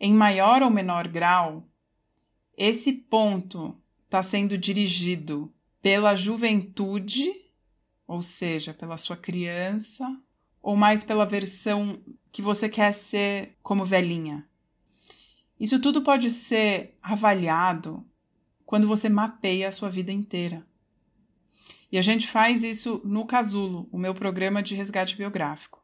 em 0.00 0.12
maior 0.12 0.62
ou 0.62 0.70
menor 0.70 1.08
grau, 1.08 1.66
esse 2.56 2.92
ponto 2.92 3.76
está 4.04 4.22
sendo 4.22 4.56
dirigido 4.56 5.52
pela 5.80 6.14
juventude, 6.14 7.30
ou 8.06 8.22
seja, 8.22 8.72
pela 8.72 8.96
sua 8.96 9.16
criança, 9.16 10.04
ou 10.62 10.76
mais 10.76 11.04
pela 11.04 11.26
versão 11.26 11.98
que 12.30 12.42
você 12.42 12.68
quer 12.68 12.92
ser 12.92 13.56
como 13.62 13.84
velhinha. 13.84 14.48
Isso 15.58 15.80
tudo 15.80 16.02
pode 16.02 16.30
ser 16.30 16.96
avaliado 17.02 18.04
quando 18.64 18.88
você 18.88 19.08
mapeia 19.08 19.68
a 19.68 19.72
sua 19.72 19.88
vida 19.88 20.12
inteira. 20.12 20.66
E 21.92 21.98
a 21.98 22.02
gente 22.02 22.26
faz 22.26 22.64
isso 22.64 23.00
no 23.04 23.24
Casulo, 23.24 23.88
o 23.92 23.98
meu 23.98 24.14
programa 24.14 24.62
de 24.62 24.74
resgate 24.74 25.16
biográfico. 25.16 25.83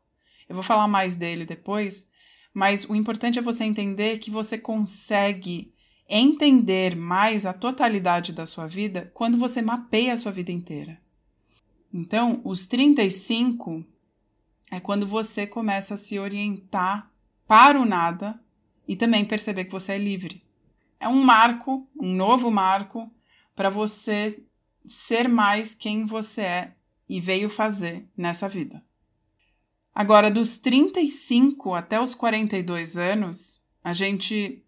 Eu 0.51 0.57
vou 0.57 0.65
falar 0.65 0.89
mais 0.89 1.15
dele 1.15 1.47
depois, 1.47 2.09
mas 2.53 2.85
o 2.85 2.97
importante 2.97 3.39
é 3.39 3.43
você 3.43 3.63
entender 3.63 4.19
que 4.19 4.33
você 4.33 4.59
consegue 4.59 5.73
entender 6.09 6.97
mais 6.97 7.47
a 7.47 7.53
totalidade 7.53 8.33
da 8.33 8.45
sua 8.47 8.67
vida 8.67 9.13
quando 9.15 9.39
você 9.39 9.63
mapeia 9.63 10.13
a 10.13 10.17
sua 10.17 10.33
vida 10.33 10.51
inteira. 10.51 11.01
Então, 11.95 12.41
os 12.45 12.67
35 12.67 13.87
é 14.73 14.81
quando 14.81 15.07
você 15.07 15.47
começa 15.47 15.95
a 15.95 15.97
se 15.97 16.19
orientar 16.19 17.09
para 17.47 17.81
o 17.81 17.85
nada 17.85 18.43
e 18.89 18.97
também 18.97 19.25
perceber 19.25 19.67
que 19.67 19.73
você 19.73 19.93
é 19.93 19.99
livre. 19.99 20.43
É 20.99 21.07
um 21.07 21.23
marco, 21.23 21.89
um 21.97 22.13
novo 22.13 22.51
marco 22.51 23.09
para 23.55 23.71
você 23.71 24.43
ser 24.81 25.29
mais 25.29 25.77
quem 25.77 26.05
você 26.05 26.41
é 26.41 26.75
e 27.09 27.21
veio 27.21 27.49
fazer 27.49 28.09
nessa 28.17 28.49
vida. 28.49 28.85
Agora, 29.95 30.31
dos 30.31 30.59
35 30.59 31.75
até 31.75 32.01
os 32.01 32.15
42 32.15 32.97
anos, 32.97 33.61
a 33.83 33.93
gente 33.93 34.65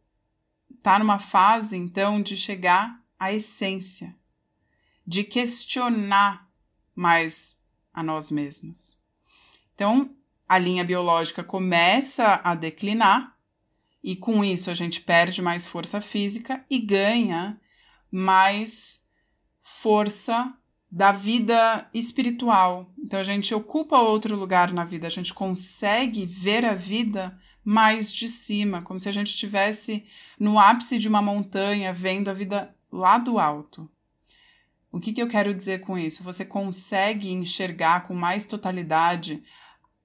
está 0.75 0.99
numa 0.99 1.19
fase, 1.19 1.77
então, 1.77 2.21
de 2.21 2.37
chegar 2.37 3.01
à 3.19 3.33
essência, 3.33 4.17
de 5.07 5.23
questionar 5.23 6.51
mais 6.95 7.57
a 7.93 8.03
nós 8.03 8.31
mesmas. 8.31 8.99
Então, 9.75 10.17
a 10.49 10.59
linha 10.59 10.85
biológica 10.85 11.43
começa 11.43 12.41
a 12.45 12.55
declinar 12.55 13.39
e 14.03 14.17
com 14.17 14.45
isso 14.45 14.71
a 14.71 14.75
gente 14.75 15.01
perde 15.01 15.41
mais 15.41 15.67
força 15.67 16.01
física 16.01 16.65
e 16.69 16.79
ganha 16.81 17.61
mais 18.11 19.07
força 19.61 20.53
da 20.93 21.11
vida 21.11 21.89
espiritual. 21.95 22.93
Então 22.99 23.19
a 23.19 23.25
gente 23.25 23.55
ocupa 23.55 23.99
outro 23.99 24.37
lugar 24.37 24.71
na 24.75 24.85
vida, 24.85 25.07
a 25.07 25.11
gente 25.11 25.33
consegue 25.33 26.27
ver 26.27 26.67
a 26.67 26.75
vida 26.75 27.35
mais 27.65 28.13
de 28.13 28.29
cima, 28.29 28.83
como 28.83 29.01
se 29.01 29.09
a 29.09 29.13
gente 29.13 29.29
estivesse 29.29 30.05
no 30.39 30.59
ápice 30.59 30.99
de 30.99 31.09
uma 31.09 31.23
montanha 31.23 31.95
vendo 31.95 32.29
a 32.29 32.35
vida 32.35 32.77
lá 32.93 33.17
do 33.17 33.39
alto. 33.39 33.91
O 34.91 35.01
que, 35.01 35.15
que 35.15 35.23
eu 35.23 35.29
quero 35.29 35.55
dizer 35.55 35.81
com 35.81 35.97
isso? 35.97 36.23
Você 36.23 36.45
consegue 36.45 37.31
enxergar 37.31 38.03
com 38.03 38.13
mais 38.13 38.45
totalidade 38.45 39.43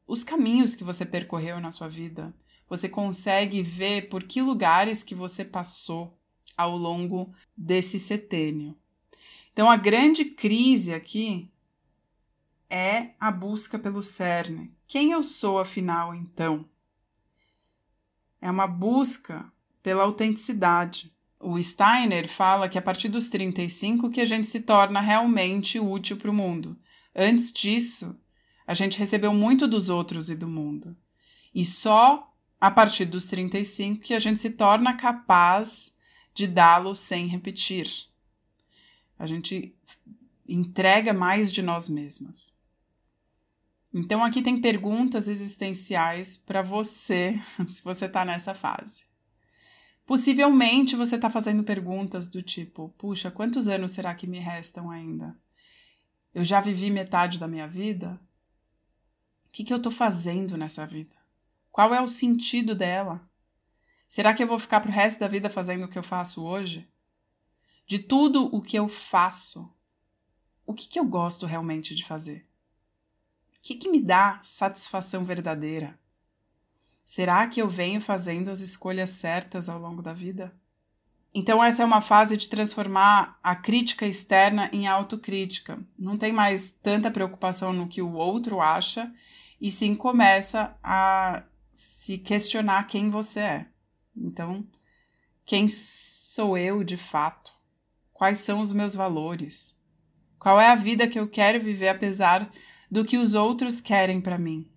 os 0.07 0.23
caminhos 0.23 0.73
que 0.73 0.85
você 0.85 1.05
percorreu 1.05 1.59
na 1.59 1.73
sua 1.73 1.89
vida. 1.89 2.33
Você 2.69 2.87
consegue 2.87 3.61
ver 3.61 4.07
por 4.07 4.23
que 4.23 4.41
lugares 4.41 5.03
que 5.03 5.13
você 5.13 5.43
passou 5.43 6.17
ao 6.55 6.77
longo 6.77 7.33
desse 7.57 7.99
setênio. 7.99 8.77
Então, 9.57 9.71
a 9.71 9.75
grande 9.75 10.23
crise 10.23 10.93
aqui 10.93 11.51
é 12.69 13.15
a 13.19 13.31
busca 13.31 13.79
pelo 13.79 14.03
cerne. 14.03 14.71
Quem 14.85 15.13
eu 15.13 15.23
sou, 15.23 15.57
afinal, 15.57 16.13
então? 16.13 16.63
É 18.39 18.51
uma 18.51 18.67
busca 18.67 19.51
pela 19.81 20.03
autenticidade. 20.03 21.11
O 21.39 21.59
Steiner 21.59 22.29
fala 22.29 22.69
que 22.69 22.77
a 22.77 22.81
partir 22.83 23.09
dos 23.09 23.29
35 23.29 24.11
que 24.11 24.21
a 24.21 24.25
gente 24.25 24.45
se 24.45 24.59
torna 24.59 25.01
realmente 25.01 25.79
útil 25.79 26.17
para 26.17 26.29
o 26.29 26.35
mundo. 26.35 26.77
Antes 27.15 27.51
disso, 27.51 28.15
a 28.67 28.75
gente 28.75 28.99
recebeu 28.99 29.33
muito 29.33 29.67
dos 29.67 29.89
outros 29.89 30.29
e 30.29 30.35
do 30.35 30.47
mundo. 30.47 30.95
E 31.51 31.65
só 31.65 32.31
a 32.61 32.69
partir 32.69 33.05
dos 33.05 33.25
35 33.25 34.01
que 34.01 34.13
a 34.13 34.19
gente 34.19 34.39
se 34.39 34.51
torna 34.51 34.95
capaz 34.95 35.91
de 36.31 36.45
dá-lo 36.45 36.93
sem 36.93 37.25
repetir. 37.25 38.07
A 39.17 39.25
gente 39.25 39.75
entrega 40.47 41.13
mais 41.13 41.51
de 41.51 41.61
nós 41.61 41.89
mesmas. 41.89 42.55
Então, 43.93 44.23
aqui 44.23 44.41
tem 44.41 44.61
perguntas 44.61 45.27
existenciais 45.27 46.37
para 46.37 46.61
você, 46.61 47.41
se 47.67 47.83
você 47.83 48.05
está 48.05 48.23
nessa 48.23 48.53
fase. 48.53 49.05
Possivelmente 50.05 50.95
você 50.95 51.15
está 51.15 51.29
fazendo 51.29 51.63
perguntas 51.63 52.27
do 52.29 52.41
tipo: 52.41 52.93
puxa, 52.97 53.29
quantos 53.29 53.67
anos 53.67 53.91
será 53.91 54.15
que 54.15 54.25
me 54.25 54.39
restam 54.39 54.89
ainda? 54.89 55.37
Eu 56.33 56.43
já 56.43 56.61
vivi 56.61 56.89
metade 56.89 57.39
da 57.39 57.47
minha 57.47 57.67
vida? 57.67 58.19
O 59.47 59.49
que, 59.51 59.63
que 59.63 59.73
eu 59.73 59.77
estou 59.77 59.91
fazendo 59.91 60.55
nessa 60.55 60.85
vida? 60.85 61.13
Qual 61.71 61.93
é 61.93 62.01
o 62.01 62.07
sentido 62.07 62.73
dela? 62.73 63.27
Será 64.07 64.33
que 64.33 64.41
eu 64.41 64.47
vou 64.47 64.59
ficar 64.59 64.79
para 64.79 64.89
o 64.89 64.93
resto 64.93 65.19
da 65.19 65.27
vida 65.27 65.49
fazendo 65.49 65.85
o 65.85 65.87
que 65.89 65.97
eu 65.97 66.03
faço 66.03 66.45
hoje? 66.45 66.87
De 67.87 67.97
tudo 67.97 68.53
o 68.53 68.61
que 68.61 68.77
eu 68.77 68.89
faço, 68.89 69.73
o 70.65 70.73
que, 70.73 70.87
que 70.87 70.99
eu 70.99 71.05
gosto 71.05 71.45
realmente 71.45 71.95
de 71.95 72.03
fazer? 72.03 72.45
O 73.55 73.61
que, 73.61 73.75
que 73.75 73.89
me 73.89 74.01
dá 74.01 74.41
satisfação 74.43 75.23
verdadeira? 75.23 75.97
Será 77.05 77.47
que 77.47 77.61
eu 77.61 77.69
venho 77.69 78.01
fazendo 78.01 78.51
as 78.51 78.59
escolhas 78.59 79.11
certas 79.11 79.69
ao 79.69 79.79
longo 79.79 80.01
da 80.01 80.13
vida? 80.13 80.53
Então, 81.33 81.63
essa 81.63 81.81
é 81.83 81.85
uma 81.85 82.01
fase 82.01 82.35
de 82.35 82.49
transformar 82.49 83.39
a 83.41 83.55
crítica 83.55 84.05
externa 84.05 84.69
em 84.73 84.87
autocrítica. 84.87 85.79
Não 85.97 86.17
tem 86.17 86.33
mais 86.33 86.71
tanta 86.71 87.09
preocupação 87.09 87.71
no 87.71 87.87
que 87.87 88.01
o 88.01 88.13
outro 88.13 88.59
acha, 88.59 89.13
e 89.59 89.71
sim 89.71 89.95
começa 89.95 90.77
a 90.83 91.43
se 91.71 92.17
questionar 92.17 92.85
quem 92.87 93.09
você 93.09 93.39
é. 93.39 93.67
Então, 94.15 94.67
quem 95.45 95.67
sou 95.69 96.57
eu 96.57 96.83
de 96.83 96.97
fato? 96.97 97.56
Quais 98.17 98.39
são 98.39 98.61
os 98.61 98.73
meus 98.73 98.95
valores? 98.95 99.77
Qual 100.39 100.59
é 100.59 100.67
a 100.69 100.75
vida 100.75 101.07
que 101.07 101.19
eu 101.19 101.27
quero 101.27 101.63
viver 101.63 101.89
apesar 101.89 102.51
do 102.89 103.05
que 103.05 103.15
os 103.15 103.35
outros 103.35 103.79
querem 103.79 104.19
para 104.19 104.39
mim? 104.39 104.67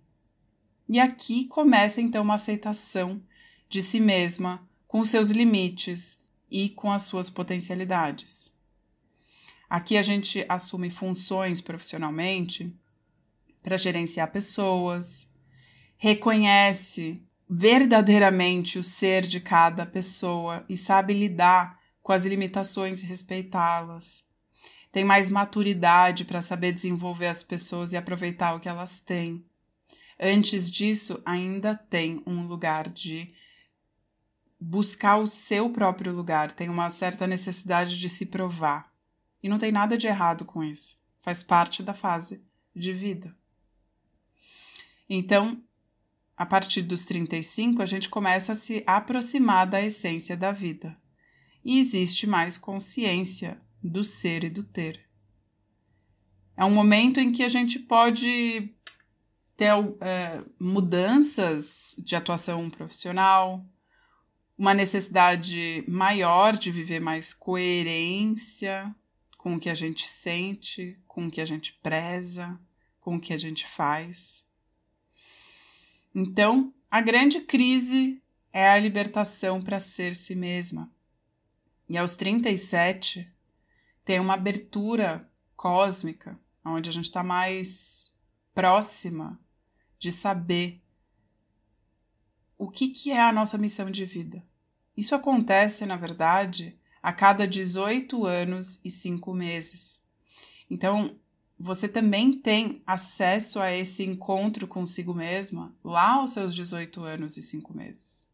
E 0.87 0.99
aqui 0.99 1.45
começa 1.47 1.99
então 1.99 2.21
uma 2.21 2.35
aceitação 2.35 3.19
de 3.67 3.81
si 3.81 3.99
mesma, 3.99 4.69
com 4.87 5.03
seus 5.03 5.31
limites 5.31 6.21
e 6.51 6.69
com 6.69 6.91
as 6.91 7.01
suas 7.05 7.31
potencialidades. 7.31 8.55
Aqui 9.67 9.97
a 9.97 10.03
gente 10.03 10.45
assume 10.47 10.91
funções 10.91 11.59
profissionalmente 11.59 12.71
para 13.63 13.75
gerenciar 13.75 14.31
pessoas, 14.31 15.27
reconhece 15.97 17.23
verdadeiramente 17.49 18.77
o 18.77 18.83
ser 18.83 19.25
de 19.25 19.39
cada 19.39 19.83
pessoa 19.83 20.63
e 20.69 20.77
sabe 20.77 21.15
lidar 21.15 21.80
com 22.11 22.15
as 22.15 22.25
limitações 22.25 23.01
e 23.01 23.05
respeitá-las. 23.05 24.21
Tem 24.91 25.01
mais 25.01 25.31
maturidade 25.31 26.25
para 26.25 26.41
saber 26.41 26.73
desenvolver 26.73 27.27
as 27.27 27.41
pessoas 27.41 27.93
e 27.93 27.97
aproveitar 27.97 28.53
o 28.53 28.59
que 28.59 28.67
elas 28.67 28.99
têm. 28.99 29.45
Antes 30.19 30.69
disso, 30.69 31.21
ainda 31.25 31.73
tem 31.73 32.21
um 32.27 32.45
lugar 32.45 32.89
de 32.89 33.33
buscar 34.59 35.19
o 35.19 35.25
seu 35.25 35.69
próprio 35.69 36.13
lugar, 36.13 36.51
tem 36.51 36.67
uma 36.67 36.89
certa 36.89 37.25
necessidade 37.25 37.97
de 37.97 38.09
se 38.09 38.25
provar. 38.25 38.91
E 39.41 39.47
não 39.47 39.57
tem 39.57 39.71
nada 39.71 39.97
de 39.97 40.07
errado 40.07 40.43
com 40.43 40.61
isso. 40.61 41.01
Faz 41.21 41.41
parte 41.41 41.81
da 41.81 41.93
fase 41.93 42.43
de 42.75 42.91
vida. 42.91 43.33
Então, 45.09 45.63
a 46.35 46.45
partir 46.45 46.81
dos 46.81 47.05
35, 47.05 47.81
a 47.81 47.85
gente 47.85 48.09
começa 48.09 48.51
a 48.51 48.55
se 48.55 48.83
aproximar 48.85 49.65
da 49.65 49.81
essência 49.81 50.35
da 50.35 50.51
vida 50.51 51.00
e 51.63 51.79
existe 51.79 52.25
mais 52.25 52.57
consciência 52.57 53.61
do 53.83 54.03
ser 54.03 54.43
e 54.43 54.49
do 54.49 54.63
ter. 54.63 55.05
É 56.55 56.65
um 56.65 56.73
momento 56.73 57.19
em 57.19 57.31
que 57.31 57.43
a 57.43 57.49
gente 57.49 57.79
pode 57.79 58.69
ter 59.55 59.71
é, 60.01 60.43
mudanças 60.59 61.95
de 61.99 62.15
atuação 62.15 62.69
profissional, 62.69 63.65
uma 64.57 64.73
necessidade 64.73 65.83
maior 65.87 66.57
de 66.57 66.71
viver 66.71 66.99
mais 66.99 67.33
coerência 67.33 68.95
com 69.37 69.55
o 69.55 69.59
que 69.59 69.69
a 69.69 69.73
gente 69.73 70.07
sente, 70.07 70.99
com 71.07 71.25
o 71.25 71.31
que 71.31 71.41
a 71.41 71.45
gente 71.45 71.73
preza, 71.81 72.59
com 72.99 73.15
o 73.15 73.19
que 73.19 73.33
a 73.33 73.37
gente 73.37 73.67
faz. 73.67 74.45
Então, 76.13 76.73
a 76.89 77.01
grande 77.01 77.41
crise 77.41 78.21
é 78.53 78.69
a 78.69 78.77
libertação 78.77 79.61
para 79.61 79.79
ser 79.79 80.15
si 80.15 80.35
mesma. 80.35 80.91
E 81.91 81.97
aos 81.97 82.15
37 82.15 83.29
tem 84.05 84.17
uma 84.17 84.35
abertura 84.35 85.29
cósmica, 85.57 86.39
onde 86.63 86.89
a 86.89 86.93
gente 86.93 87.03
está 87.03 87.21
mais 87.21 88.13
próxima 88.53 89.37
de 89.99 90.09
saber 90.09 90.81
o 92.57 92.71
que, 92.71 92.87
que 92.87 93.11
é 93.11 93.21
a 93.21 93.33
nossa 93.33 93.57
missão 93.57 93.91
de 93.91 94.05
vida. 94.05 94.41
Isso 94.95 95.13
acontece, 95.13 95.85
na 95.85 95.97
verdade, 95.97 96.79
a 97.03 97.11
cada 97.11 97.45
18 97.45 98.25
anos 98.25 98.79
e 98.85 98.89
5 98.89 99.33
meses. 99.33 100.07
Então, 100.69 101.19
você 101.59 101.89
também 101.89 102.31
tem 102.31 102.81
acesso 102.87 103.59
a 103.59 103.69
esse 103.69 104.05
encontro 104.05 104.65
consigo 104.65 105.13
mesma 105.13 105.75
lá 105.83 106.13
aos 106.13 106.31
seus 106.31 106.55
18 106.55 107.03
anos 107.03 107.35
e 107.35 107.41
5 107.41 107.75
meses 107.75 108.30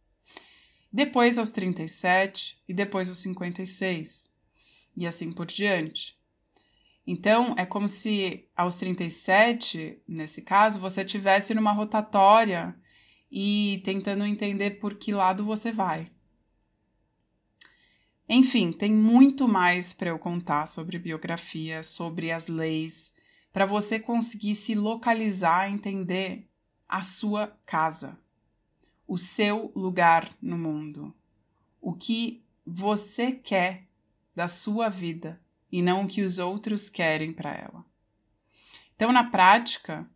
depois 0.97 1.37
aos 1.37 1.51
37 1.51 2.59
e 2.67 2.73
depois 2.73 3.07
aos 3.07 3.19
56, 3.19 4.33
e 4.95 5.05
assim 5.05 5.31
por 5.31 5.45
diante. 5.45 6.17
Então, 7.05 7.53
é 7.55 7.67
como 7.67 7.87
se 7.87 8.49
aos 8.55 8.77
37, 8.77 10.01
nesse 10.07 10.41
caso, 10.41 10.79
você 10.79 11.05
tivesse 11.05 11.53
numa 11.53 11.71
rotatória 11.71 12.75
e 13.31 13.79
tentando 13.85 14.25
entender 14.25 14.79
por 14.79 14.95
que 14.95 15.13
lado 15.13 15.45
você 15.45 15.71
vai. 15.71 16.11
Enfim, 18.27 18.71
tem 18.71 18.91
muito 18.91 19.47
mais 19.47 19.93
para 19.93 20.09
eu 20.09 20.17
contar 20.17 20.65
sobre 20.65 20.97
biografia, 20.97 21.83
sobre 21.83 22.31
as 22.31 22.47
leis, 22.47 23.13
para 23.53 23.67
você 23.67 23.99
conseguir 23.99 24.55
se 24.55 24.73
localizar, 24.73 25.71
entender 25.71 26.49
a 26.89 27.03
sua 27.03 27.55
casa 27.67 28.19
o 29.07 29.17
seu 29.17 29.71
lugar 29.75 30.29
no 30.41 30.57
mundo, 30.57 31.15
o 31.79 31.93
que 31.93 32.43
você 32.65 33.31
quer 33.31 33.87
da 34.35 34.47
sua 34.47 34.89
vida 34.89 35.41
e 35.71 35.81
não 35.81 36.03
o 36.03 36.07
que 36.07 36.21
os 36.21 36.37
outros 36.37 36.89
querem 36.89 37.31
para 37.31 37.53
ela. 37.53 37.85
Então, 38.95 39.11
na 39.11 39.23
prática, 39.23 40.09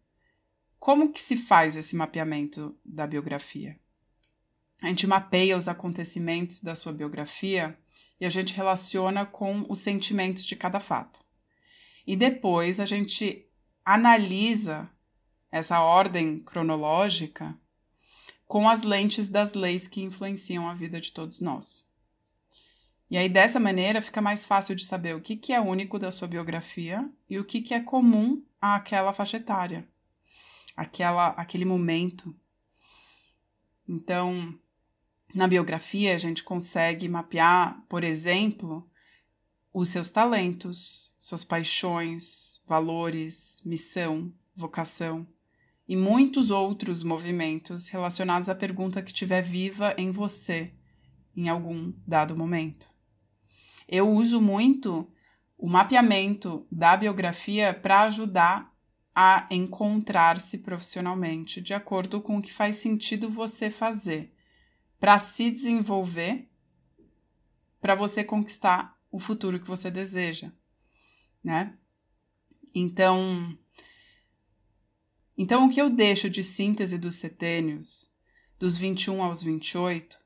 como 0.80 1.12
que 1.12 1.22
se 1.22 1.38
faz 1.38 1.76
esse 1.76 1.96
mapeamento 1.96 2.76
da 2.84 3.08
biografia? 3.08 3.80
A 4.82 4.88
gente 4.88 5.06
mapeia 5.06 5.58
os 5.58 5.68
acontecimentos 5.68 6.60
da 6.60 6.74
sua 6.74 6.92
biografia 6.92 7.78
e 8.20 8.26
a 8.26 8.30
gente 8.30 8.54
relaciona 8.54 9.26
com 9.26 9.64
os 9.70 9.80
sentimentos 9.80 10.46
de 10.46 10.56
cada 10.56 10.80
fato. 10.80 11.20
E 12.06 12.16
depois 12.16 12.80
a 12.80 12.86
gente 12.86 13.48
analisa 13.86 14.90
essa 15.52 15.82
ordem 15.82 16.40
cronológica 16.40 17.58
com 18.52 18.68
as 18.68 18.82
lentes 18.82 19.30
das 19.30 19.54
leis 19.54 19.88
que 19.88 20.02
influenciam 20.02 20.68
a 20.68 20.74
vida 20.74 21.00
de 21.00 21.14
todos 21.14 21.40
nós. 21.40 21.88
E 23.10 23.18
aí, 23.18 23.30
dessa 23.30 23.62
maneira, 23.62 24.02
fica 24.02 24.22
mais 24.22 24.44
fácil 24.44 24.76
de 24.76 24.84
saber 24.84 25.16
o 25.16 25.22
que, 25.22 25.38
que 25.38 25.54
é 25.54 25.62
único 25.62 25.98
da 25.98 26.12
sua 26.12 26.28
biografia 26.28 27.10
e 27.30 27.40
o 27.40 27.46
que, 27.46 27.62
que 27.62 27.74
é 27.74 27.80
comum 27.80 28.44
àquela 28.60 29.14
faixa 29.14 29.38
etária, 29.38 29.88
aquela, 30.76 31.28
aquele 31.30 31.64
momento. 31.64 32.36
Então, 33.88 34.54
na 35.34 35.48
biografia, 35.48 36.14
a 36.14 36.18
gente 36.18 36.44
consegue 36.44 37.08
mapear, 37.08 37.82
por 37.88 38.04
exemplo, 38.04 38.86
os 39.74 39.88
seus 39.88 40.12
talentos, 40.12 41.16
suas 41.18 41.46
paixões, 41.46 42.60
valores, 42.68 43.62
missão, 43.64 44.30
vocação 44.54 45.26
e 45.88 45.96
muitos 45.96 46.52
outros 46.52 47.04
movimentos 47.04 47.88
relacionados 47.88 48.50
à 48.50 48.56
pergunta 48.56 49.02
que 49.02 49.12
estiver 49.12 49.42
viva 49.42 49.94
em 49.98 50.12
você 50.12 50.74
em 51.36 51.50
algum 51.50 51.94
dado 52.06 52.38
momento. 52.38 52.90
Eu 53.88 54.10
uso 54.10 54.42
muito 54.42 55.12
o 55.58 55.70
mapeamento 55.70 56.66
da 56.72 56.96
biografia 56.96 57.74
para 57.74 58.02
ajudar 58.04 58.72
a 59.14 59.46
encontrar-se 59.52 60.60
profissionalmente, 60.60 61.62
de 61.62 61.74
acordo 61.74 62.22
com 62.22 62.38
o 62.38 62.42
que 62.42 62.52
faz 62.52 62.78
sentido 62.78 63.30
você 63.30 63.70
fazer 63.70 64.34
para 65.00 65.20
se 65.20 65.52
desenvolver, 65.52 66.50
para 67.82 67.96
você 67.96 68.24
conquistar 68.24 68.98
o 69.12 69.20
futuro 69.20 69.60
que 69.60 69.68
você 69.68 69.92
deseja, 69.92 70.52
né? 71.44 71.78
Então, 72.74 73.58
então 75.42 75.66
o 75.66 75.72
que 75.72 75.82
eu 75.82 75.90
deixo 75.90 76.30
de 76.30 76.44
síntese 76.44 77.00
dos 77.00 77.16
setênios, 77.16 78.12
dos 78.60 78.78
21 78.78 79.24
aos 79.24 79.42
28, 79.42 80.20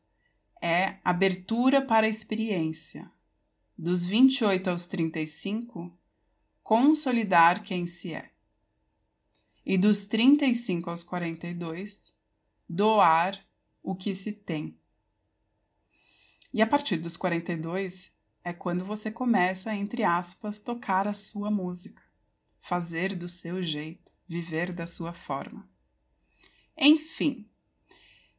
é 0.61 0.99
abertura 1.05 1.81
para 1.81 2.05
a 2.05 2.09
experiência. 2.09 3.09
Dos 3.77 4.05
28 4.05 4.69
aos 4.69 4.87
35, 4.87 5.97
consolidar 6.61 7.63
quem 7.63 7.87
se 7.87 8.13
é. 8.13 8.29
E 9.65 9.77
dos 9.77 10.05
35 10.05 10.89
aos 10.89 11.01
42, 11.01 12.13
doar 12.67 13.41
o 13.81 13.95
que 13.95 14.13
se 14.13 14.33
tem. 14.33 14.77
E 16.53 16.61
a 16.61 16.67
partir 16.67 16.97
dos 16.97 17.15
42 17.15 18.11
é 18.43 18.51
quando 18.51 18.83
você 18.83 19.09
começa, 19.09 19.73
entre 19.73 20.03
aspas, 20.03 20.59
tocar 20.59 21.07
a 21.07 21.13
sua 21.13 21.49
música, 21.49 22.03
fazer 22.59 23.15
do 23.15 23.29
seu 23.29 23.63
jeito, 23.63 24.04
viver 24.27 24.71
da 24.73 24.87
sua 24.87 25.13
forma. 25.13 25.67
Enfim, 26.77 27.47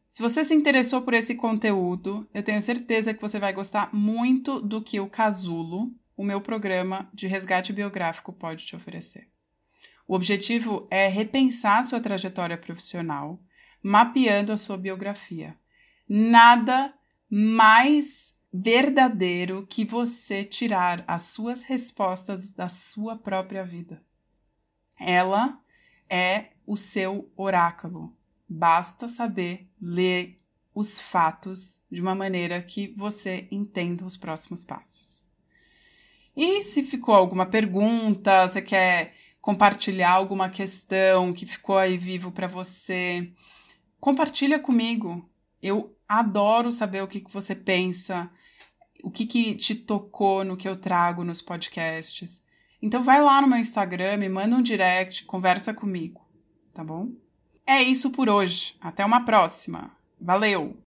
se 0.09 0.22
você 0.22 0.44
se 0.44 0.55
interessou 0.55 1.03
por 1.03 1.14
esse 1.14 1.35
conteúdo, 1.35 2.29
eu 2.33 2.42
tenho 2.42 2.62
certeza 2.62 3.12
que 3.12 3.20
você 3.20 3.38
vai 3.38 3.53
gostar 3.53 3.92
muito 3.92 4.61
do 4.61 4.83
que 4.83 4.99
o 4.99 5.11
Casulo, 5.11 5.94
o 6.16 6.25
meu 6.25 6.40
programa 6.40 7.09
de 7.12 7.27
resgate 7.27 7.72
biográfico, 7.72 8.33
pode 8.33 8.64
te 8.64 8.75
oferecer. 8.75 9.29
O 10.09 10.14
objetivo 10.14 10.87
é 10.90 11.09
repensar 11.09 11.85
sua 11.85 12.01
trajetória 12.01 12.57
profissional 12.57 13.42
mapeando 13.83 14.53
a 14.53 14.57
sua 14.57 14.77
biografia. 14.77 15.57
Nada 16.09 16.94
mais 17.31 18.35
verdadeiro 18.53 19.66
que 19.66 19.85
você 19.85 20.44
tirar 20.44 21.05
as 21.07 21.22
suas 21.35 21.62
respostas 21.62 22.53
da 22.53 22.68
sua 22.68 23.16
própria 23.16 23.64
vida. 23.64 24.03
Ela 24.99 25.61
é 26.11 26.51
o 26.66 26.77
seu 26.77 27.31
oráculo. 27.37 28.14
Basta 28.49 29.09
saber 29.09 29.69
ler 29.81 30.40
os 30.75 31.01
fatos 31.01 31.81
de 31.90 32.01
uma 32.01 32.14
maneira 32.14 32.61
que 32.61 32.92
você 32.97 33.49
entenda 33.51 34.05
os 34.05 34.16
próximos 34.16 34.64
passos. 34.64 35.25
E 36.37 36.62
se 36.62 36.83
ficou 36.83 37.14
alguma 37.14 37.47
pergunta, 37.47 38.47
você 38.47 38.61
quer 38.61 39.14
compartilhar 39.40 40.11
alguma 40.11 40.51
questão 40.51 41.33
que 41.33 41.47
ficou 41.47 41.79
aí 41.79 41.97
vivo 41.97 42.31
para 42.31 42.47
você, 42.47 43.33
compartilha 43.99 44.59
comigo. 44.59 45.27
Eu 45.62 45.97
adoro 46.07 46.71
saber 46.71 47.03
o 47.03 47.09
que, 47.09 47.21
que 47.21 47.33
você 47.33 47.55
pensa, 47.55 48.31
o 49.03 49.11
que, 49.11 49.25
que 49.25 49.55
te 49.55 49.75
tocou 49.75 50.45
no 50.45 50.57
que 50.57 50.69
eu 50.69 50.77
trago 50.77 51.25
nos 51.25 51.40
podcasts. 51.40 52.42
Então 52.87 53.03
vai 53.03 53.20
lá 53.20 53.42
no 53.42 53.49
meu 53.49 53.59
Instagram, 53.59 54.16
me 54.16 54.29
manda 54.29 54.55
um 54.55 54.62
direct, 54.62 55.25
conversa 55.25 55.75
comigo, 55.75 56.25
tá 56.72 56.85
bom? 56.85 57.09
É 57.66 57.83
isso 57.83 58.12
por 58.12 58.29
hoje. 58.29 58.77
Até 58.81 59.05
uma 59.05 59.25
próxima. 59.25 59.90
Valeu! 60.20 60.86